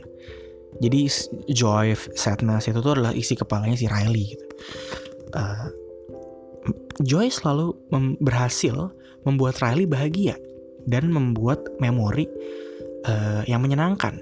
jadi 0.79 1.11
joy 1.51 1.97
sadness 2.15 2.71
itu 2.71 2.79
tuh 2.79 3.01
adalah 3.01 3.13
isi 3.13 3.35
kepalanya 3.35 3.75
si 3.75 3.91
Riley 3.91 4.25
gitu. 4.37 4.47
Uh, 5.35 5.67
Joy 7.01 7.33
selalu 7.33 7.73
mem 7.89 8.21
berhasil 8.21 8.93
membuat 9.25 9.61
Riley 9.65 9.89
bahagia 9.89 10.37
dan 10.85 11.09
membuat 11.09 11.65
memori 11.81 12.29
uh, 13.09 13.41
yang 13.49 13.65
menyenangkan, 13.65 14.21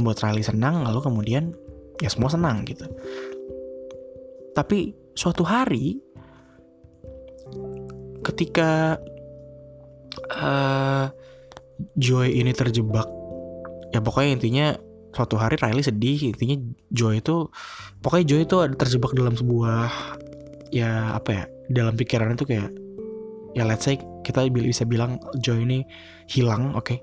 membuat 0.00 0.24
Riley 0.24 0.42
senang 0.42 0.82
lalu 0.82 1.04
kemudian 1.04 1.52
ya 2.00 2.08
semua 2.08 2.32
senang 2.32 2.64
gitu. 2.64 2.88
Tapi 4.56 4.96
suatu 5.12 5.44
hari 5.44 6.00
ketika 8.24 8.96
uh, 10.36 11.06
Joy 11.96 12.40
ini 12.40 12.52
terjebak 12.52 13.08
ya 13.90 14.00
pokoknya 14.04 14.30
intinya 14.36 14.66
suatu 15.10 15.34
hari 15.40 15.58
Riley 15.58 15.82
sedih 15.82 16.30
intinya 16.30 16.56
Joy 16.92 17.24
itu 17.24 17.50
pokoknya 18.04 18.24
Joy 18.26 18.40
itu 18.46 18.56
terjebak 18.76 19.12
dalam 19.16 19.34
sebuah 19.34 19.90
ya 20.70 21.18
apa 21.18 21.30
ya 21.34 21.44
dalam 21.72 21.98
pikiran 21.98 22.38
itu 22.38 22.46
kayak 22.46 22.70
ya 23.58 23.66
let's 23.66 23.82
say 23.82 23.98
kita 24.22 24.46
bisa 24.52 24.86
bilang 24.86 25.18
Joy 25.42 25.66
ini 25.66 25.82
hilang 26.30 26.78
oke 26.78 26.86
okay? 26.86 26.98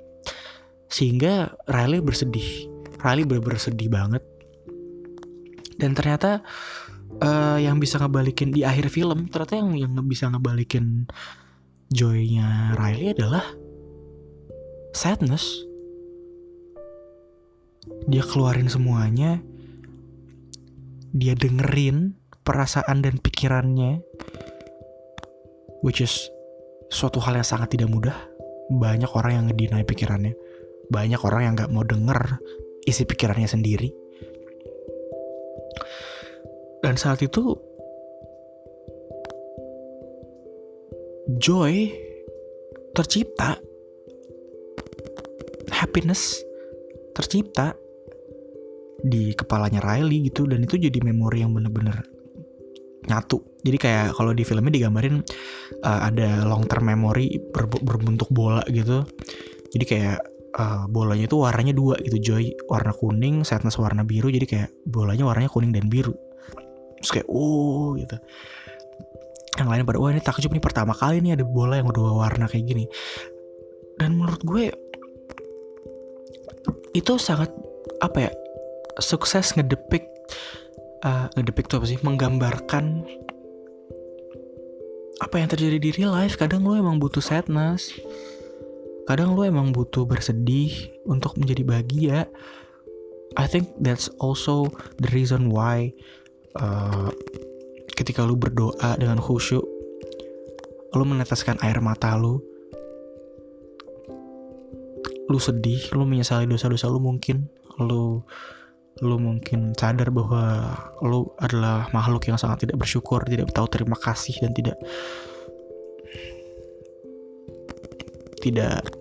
sehingga 0.87 1.51
Riley 1.67 1.99
bersedih 1.99 2.71
Riley 3.01 3.25
bener-bener 3.25 3.61
sedih 3.61 3.89
banget. 3.91 4.23
Dan 5.77 5.93
ternyata 5.93 6.41
uh, 7.21 7.57
yang 7.61 7.77
bisa 7.77 8.01
ngebalikin 8.01 8.49
di 8.49 8.65
akhir 8.65 8.89
film 8.89 9.29
ternyata 9.29 9.61
yang 9.61 9.77
yang 9.77 9.93
bisa 10.05 10.29
ngebalikin 10.29 11.05
joynya 11.93 12.73
Riley 12.75 13.13
adalah 13.13 13.45
sadness. 14.91 15.45
Dia 18.09 18.23
keluarin 18.25 18.67
semuanya. 18.67 19.39
Dia 21.15 21.33
dengerin 21.33 22.13
perasaan 22.43 23.01
dan 23.01 23.17
pikirannya 23.17 24.03
which 25.81 26.03
is 26.03 26.29
suatu 26.91 27.21
hal 27.23 27.37
yang 27.37 27.47
sangat 27.47 27.77
tidak 27.77 27.89
mudah. 27.91 28.17
Banyak 28.67 29.07
orang 29.15 29.31
yang 29.31 29.45
ngedinai 29.47 29.87
pikirannya. 29.87 30.35
Banyak 30.91 31.21
orang 31.23 31.41
yang 31.47 31.53
nggak 31.55 31.71
mau 31.71 31.87
denger 31.87 32.39
isi 32.87 33.03
pikirannya 33.03 33.49
sendiri. 33.49 33.89
Dan 36.79 36.95
saat 36.95 37.19
itu 37.19 37.51
joy 41.35 41.91
tercipta 42.95 43.59
happiness 45.75 46.39
tercipta 47.11 47.75
di 49.03 49.35
kepalanya 49.35 49.83
Riley 49.83 50.31
gitu 50.31 50.47
dan 50.47 50.63
itu 50.63 50.79
jadi 50.79 50.97
memori 51.03 51.43
yang 51.43 51.53
bener-bener 51.53 52.01
nyatu. 53.07 53.43
Jadi 53.61 53.77
kayak 53.77 54.15
kalau 54.15 54.31
di 54.31 54.43
filmnya 54.47 54.73
digambarin 54.73 55.21
uh, 55.83 55.99
ada 56.07 56.47
long 56.47 56.65
term 56.65 56.87
memory 56.87 57.39
ber 57.51 57.67
berbentuk 57.67 58.31
bola 58.31 58.63
gitu. 58.71 59.03
Jadi 59.73 59.85
kayak 59.85 60.19
uh, 60.57 60.83
bolanya 60.89 61.29
itu 61.29 61.37
warnanya 61.37 61.73
dua 61.77 61.95
gitu 62.01 62.17
Joy 62.17 62.57
warna 62.67 62.91
kuning 62.91 63.45
Sadness 63.45 63.77
warna 63.77 64.01
biru 64.01 64.33
jadi 64.33 64.45
kayak 64.49 64.69
bolanya 64.89 65.23
warnanya 65.29 65.49
kuning 65.53 65.71
dan 65.71 65.87
biru. 65.87 66.17
Terus 66.99 67.11
kayak 67.13 67.27
oh 67.29 67.93
gitu. 67.95 68.17
Yang 69.57 69.67
lain 69.73 69.83
pada 69.85 69.97
wah 70.01 70.09
ini 70.13 70.21
takjub 70.21 70.53
nih 70.53 70.61
pertama 70.61 70.93
kali 70.93 71.21
nih 71.21 71.37
ada 71.37 71.45
bola 71.45 71.77
yang 71.81 71.89
dua 71.93 72.13
warna 72.13 72.49
kayak 72.49 72.65
gini. 72.65 72.85
Dan 73.97 74.17
menurut 74.17 74.41
gue 74.45 74.65
itu 76.93 77.13
sangat 77.21 77.53
apa 78.01 78.29
ya 78.29 78.31
sukses 79.01 79.53
ngedepik 79.53 80.05
uh, 81.05 81.29
ngedepik 81.37 81.69
tuh 81.69 81.81
apa 81.81 81.85
sih 81.89 81.97
menggambarkan 82.01 83.05
apa 85.17 85.35
yang 85.41 85.49
terjadi 85.49 85.77
di 85.81 85.89
real 85.93 86.13
life. 86.13 86.37
Kadang 86.37 86.65
lo 86.65 86.77
emang 86.77 87.01
butuh 87.01 87.21
sadness 87.21 87.93
kadang 89.07 89.33
lo 89.33 89.47
emang 89.47 89.71
butuh 89.71 90.03
bersedih 90.03 90.91
untuk 91.07 91.39
menjadi 91.39 91.63
bahagia. 91.63 92.19
I 93.39 93.45
think 93.47 93.71
that's 93.79 94.11
also 94.19 94.67
the 94.99 95.07
reason 95.15 95.47
why 95.47 95.95
uh, 96.59 97.09
ketika 97.95 98.21
lu 98.27 98.35
berdoa 98.37 98.99
dengan 98.99 99.17
khusyuk 99.17 99.63
lu 100.95 101.03
meneteskan 101.03 101.59
air 101.61 101.77
mata 101.83 102.17
lu 102.17 102.41
lu 105.27 105.37
sedih 105.37 105.91
lu 105.93 106.07
menyesali 106.07 106.47
dosa-dosa 106.47 106.87
lu 106.87 107.03
mungkin 107.03 107.51
lu 107.77 108.23
lu 109.03 109.15
mungkin 109.21 109.77
sadar 109.77 110.09
bahwa 110.09 110.73
lu 111.05 111.29
adalah 111.37 111.85
makhluk 111.93 112.25
yang 112.25 112.39
sangat 112.39 112.65
tidak 112.65 112.81
bersyukur 112.81 113.21
tidak 113.27 113.53
tahu 113.53 113.69
terima 113.69 113.93
kasih 113.99 114.33
dan 114.41 114.55
tidak 114.57 114.77
tidak 118.41 118.96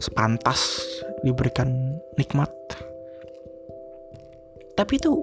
sepantas 0.00 0.82
diberikan 1.22 2.00
nikmat. 2.16 2.48
Tapi 4.74 4.96
itu 4.96 5.20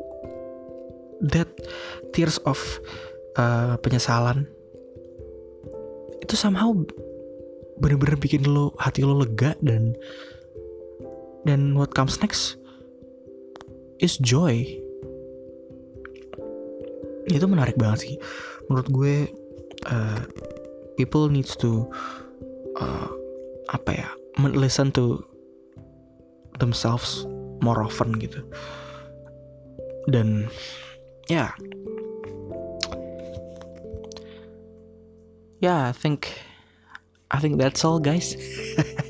that 1.33 1.49
tears 2.13 2.37
of 2.45 2.61
uh, 3.41 3.73
penyesalan 3.81 4.45
itu 6.21 6.37
somehow 6.37 6.69
bener-bener 7.81 8.17
bikin 8.17 8.45
lo 8.45 8.73
hati 8.77 9.01
lo 9.01 9.17
lega 9.21 9.57
dan 9.65 9.97
dan 11.45 11.73
what 11.73 11.93
comes 11.97 12.21
next 12.21 12.61
is 13.97 14.21
joy. 14.21 14.61
Itu 17.27 17.49
menarik 17.49 17.75
banget 17.75 17.99
sih. 18.07 18.15
Menurut 18.69 18.87
gue 18.93 19.15
uh, 19.89 20.21
people 20.99 21.31
needs 21.33 21.57
to 21.57 21.89
uh, 22.77 23.09
apa 23.73 23.91
ya 23.95 24.09
listen 24.37 24.93
to 24.93 25.25
themselves 26.61 27.25
more 27.61 27.81
often 27.81 28.17
gitu. 28.21 28.45
Dan 30.07 30.49
ya. 31.27 31.49
Yeah. 31.49 31.51
yeah 35.59 35.79
I 35.89 35.93
think 35.93 36.29
I 37.33 37.41
think 37.41 37.57
that's 37.57 37.83
all 37.83 37.99
guys. 37.99 38.37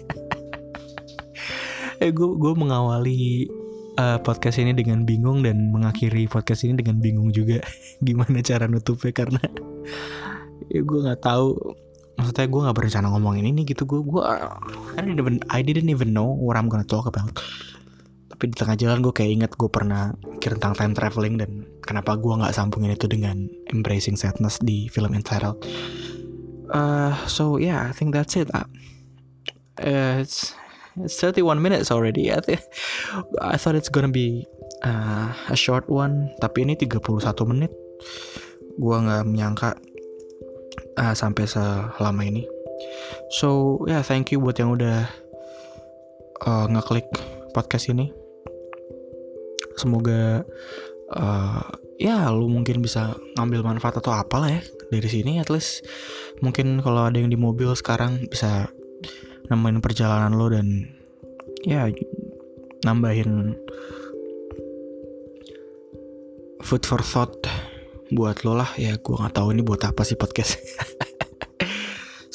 Eh 1.98 2.14
gue 2.14 2.30
gue 2.38 2.54
mengawali 2.54 3.50
uh, 3.98 4.22
podcast 4.22 4.62
ini 4.62 4.70
dengan 4.70 5.02
bingung 5.02 5.42
dan 5.42 5.74
mengakhiri 5.74 6.30
podcast 6.30 6.62
ini 6.62 6.78
dengan 6.78 7.02
bingung 7.02 7.34
juga. 7.34 7.58
Gimana 8.06 8.38
cara 8.46 8.70
nutupnya? 8.70 9.10
Karena 9.10 9.42
ya 10.70 10.86
gue 10.86 11.00
nggak 11.10 11.22
tahu 11.26 11.58
maksudnya 12.18 12.50
gue 12.50 12.62
nggak 12.66 12.78
berencana 12.78 13.08
ngomongin 13.14 13.46
ini 13.46 13.62
gitu 13.64 13.86
gue 13.86 14.02
gue 14.02 14.22
I 14.98 15.00
didn't 15.06 15.22
even 15.22 15.36
I 15.54 15.62
didn't 15.62 15.90
even 15.94 16.12
know 16.12 16.28
what 16.28 16.58
I'm 16.58 16.68
gonna 16.68 16.88
talk 16.88 17.06
about 17.06 17.38
tapi 18.34 18.54
di 18.54 18.56
tengah 18.58 18.78
jalan 18.78 19.02
gue 19.06 19.14
kayak 19.14 19.32
inget 19.34 19.52
gue 19.54 19.70
pernah 19.70 20.14
mikir 20.26 20.58
tentang 20.58 20.74
time 20.78 20.94
traveling 20.98 21.38
dan 21.38 21.66
kenapa 21.86 22.18
gue 22.18 22.34
nggak 22.34 22.54
sambungin 22.54 22.94
itu 22.94 23.06
dengan 23.06 23.50
embracing 23.70 24.18
sadness 24.18 24.58
di 24.62 24.90
film 24.90 25.14
entitled 25.14 25.62
Uh, 26.68 27.16
so 27.28 27.58
yeah, 27.58 27.88
I 27.88 27.92
think 27.96 28.14
that's 28.14 28.36
it. 28.36 28.52
Uh, 28.54 28.68
it's 30.20 30.56
it's 31.00 31.16
31 31.20 31.62
minutes 31.62 31.92
already. 31.92 32.32
I 32.32 32.42
think 32.42 32.62
I 33.42 33.56
thought 33.58 33.76
it's 33.76 33.90
gonna 33.90 34.12
be 34.12 34.46
uh, 34.84 35.32
a 35.48 35.56
short 35.56 35.88
one, 35.88 36.32
tapi 36.44 36.68
ini 36.68 36.76
31 36.76 37.24
menit. 37.48 37.72
Gua 38.78 39.00
nggak 39.00 39.24
menyangka 39.26 39.70
uh, 40.98 41.14
sampai 41.14 41.46
selama 41.46 42.22
ini. 42.26 42.44
So 43.38 43.80
yeah, 43.86 44.02
thank 44.02 44.34
you 44.34 44.42
buat 44.42 44.58
yang 44.58 44.74
udah 44.76 45.08
uh, 46.44 46.66
ngeklik 46.70 47.08
podcast 47.54 47.90
ini. 47.90 48.12
Semoga 49.78 50.42
uh, 51.14 51.64
ya 51.98 52.30
lu 52.34 52.50
mungkin 52.50 52.82
bisa 52.82 53.18
ngambil 53.38 53.66
manfaat 53.66 54.02
atau 54.02 54.14
apalah 54.14 54.54
ya 54.54 54.62
dari 54.94 55.10
sini 55.10 55.42
at 55.42 55.50
least 55.50 55.84
mungkin 56.46 56.80
kalau 56.80 57.10
ada 57.10 57.18
yang 57.18 57.34
di 57.34 57.40
mobil 57.40 57.74
sekarang 57.74 58.22
bisa 58.30 58.70
nemenin 59.50 59.82
perjalanan 59.82 60.38
lo 60.38 60.48
dan 60.54 60.86
ya 61.66 61.90
nambahin 62.86 63.58
food 66.62 66.86
for 66.86 67.02
thought 67.02 67.34
buat 68.14 68.48
lo 68.48 68.56
lah 68.56 68.72
ya 68.80 68.96
gue 68.96 69.16
nggak 69.16 69.36
tahu 69.36 69.52
ini 69.52 69.62
buat 69.64 69.82
apa 69.84 70.02
sih 70.08 70.20
podcast. 70.20 70.58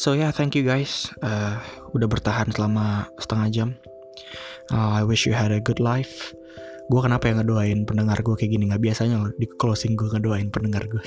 So 0.02 0.18
yeah, 0.18 0.34
thank 0.34 0.58
you 0.58 0.66
guys. 0.66 1.06
Uh, 1.22 1.62
udah 1.94 2.10
bertahan 2.10 2.50
selama 2.50 3.06
setengah 3.22 3.48
jam. 3.54 3.68
Uh, 4.74 4.98
I 4.98 5.06
wish 5.06 5.30
you 5.30 5.36
had 5.36 5.54
a 5.54 5.62
good 5.62 5.78
life. 5.78 6.34
Gue 6.90 6.98
kenapa 6.98 7.30
yang 7.30 7.38
ngedoain 7.38 7.86
pendengar 7.86 8.18
gue 8.18 8.34
kayak 8.34 8.50
gini? 8.50 8.66
Nggak 8.66 8.82
biasanya 8.82 9.22
loh 9.22 9.30
di 9.38 9.46
closing 9.46 9.94
gue 9.94 10.10
ngedoain 10.10 10.50
pendengar 10.50 10.90
gue 10.90 11.04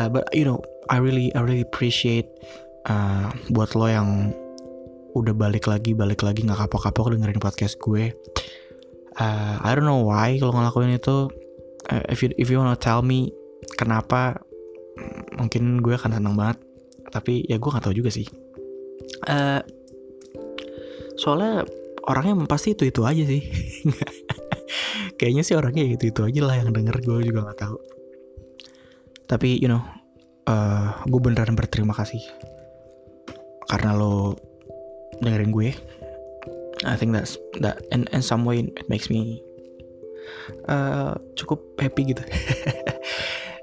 uh, 0.00 0.08
but 0.08 0.24
you 0.32 0.48
know 0.48 0.64
I 0.88 1.04
really 1.04 1.28
I 1.36 1.44
really 1.44 1.68
appreciate 1.68 2.32
uh, 2.88 3.28
buat 3.52 3.76
lo 3.76 3.84
yang 3.84 4.32
udah 5.12 5.36
balik 5.36 5.68
lagi 5.68 5.92
balik 5.92 6.24
lagi 6.24 6.48
nggak 6.48 6.64
kapok-kapok 6.64 7.12
dengerin 7.12 7.44
podcast 7.44 7.76
gue. 7.76 8.16
Uh, 9.20 9.54
I 9.60 9.76
don't 9.76 9.84
know 9.84 10.06
why 10.06 10.40
kalau 10.40 10.56
ngelakuin 10.56 10.96
itu 10.96 11.28
uh, 11.92 12.04
if 12.08 12.22
you 12.24 12.30
if 12.36 12.48
you 12.48 12.60
wanna 12.60 12.76
tell 12.76 13.00
me 13.00 13.32
kenapa 13.76 14.40
mungkin 15.38 15.80
gue 15.80 15.94
akan 15.94 16.18
senang 16.18 16.34
banget. 16.34 16.58
Tapi 17.08 17.46
ya 17.48 17.56
gue 17.56 17.70
nggak 17.70 17.84
tahu 17.88 17.96
juga 17.96 18.10
sih. 18.12 18.28
Uh, 19.24 19.62
soalnya 21.16 21.64
orangnya 22.04 22.44
pasti 22.44 22.76
itu 22.76 22.88
itu 22.88 23.02
aja 23.06 23.24
sih. 23.24 23.42
Kayaknya 25.18 25.42
sih 25.42 25.54
orangnya 25.56 25.84
itu 25.88 26.12
itu 26.12 26.20
aja 26.22 26.40
lah 26.44 26.54
yang 26.60 26.70
denger 26.70 27.00
gue 27.00 27.32
juga 27.32 27.48
nggak 27.48 27.60
tahu. 27.60 27.78
Tapi 29.28 29.56
you 29.56 29.68
know 29.68 29.80
uh, 30.48 31.00
gue 31.08 31.20
beneran 31.20 31.56
berterima 31.56 31.96
kasih 31.96 32.20
karena 33.68 33.96
lo 33.96 34.36
dengerin 35.24 35.52
gue. 35.52 35.70
I 36.86 36.94
think 36.94 37.10
that's 37.10 37.34
that 37.58 37.82
in 37.90 38.06
in 38.14 38.22
some 38.22 38.46
way 38.46 38.62
it 38.62 38.86
makes 38.86 39.10
me 39.10 39.42
uh, 40.68 41.12
cukup 41.34 41.76
happy 41.80 42.14
gitu. 42.14 42.22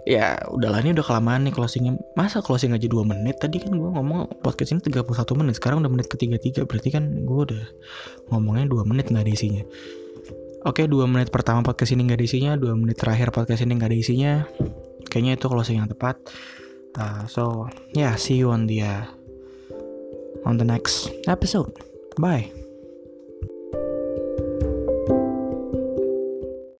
Ya 0.05 0.37
udahlah 0.53 0.85
ini 0.85 0.93
udah 0.93 1.01
kelamaan 1.01 1.49
nih 1.49 1.53
closingnya. 1.57 1.97
Masa 2.13 2.37
closing 2.45 2.77
aja 2.77 2.85
2 2.85 3.01
menit? 3.01 3.41
Tadi 3.41 3.57
kan 3.57 3.73
gue 3.73 3.89
ngomong 3.89 4.37
podcast 4.45 4.77
ini 4.77 4.81
31 4.85 5.01
menit 5.33 5.57
sekarang 5.57 5.81
udah 5.81 5.89
menit 5.89 6.07
ketiga 6.13 6.37
tiga 6.37 6.61
berarti 6.61 6.93
kan 6.93 7.25
gue 7.25 7.39
udah 7.49 7.63
ngomongnya 8.29 8.69
2 8.69 8.85
menit 8.85 9.09
nggak 9.09 9.25
ada 9.25 9.33
isinya. 9.33 9.63
Oke 10.61 10.85
2 10.85 11.09
menit 11.09 11.33
pertama 11.33 11.65
podcast 11.65 11.97
ini 11.97 12.05
nggak 12.05 12.21
ada 12.21 12.25
isinya 12.29 12.51
2 12.53 12.81
menit 12.85 13.01
terakhir 13.01 13.33
podcast 13.33 13.65
ini 13.65 13.81
nggak 13.81 13.89
ada 13.89 13.97
isinya. 13.97 14.31
Kayaknya 15.09 15.41
itu 15.41 15.45
closing 15.49 15.81
yang 15.81 15.89
tepat. 15.89 16.21
Uh, 16.93 17.25
so 17.25 17.65
yeah 17.97 18.13
see 18.13 18.37
you 18.37 18.53
on 18.53 18.69
the 18.69 18.85
uh, 18.85 19.09
on 20.45 20.61
the 20.61 20.67
next 20.67 21.09
episode. 21.25 21.73
Bye 22.21 22.64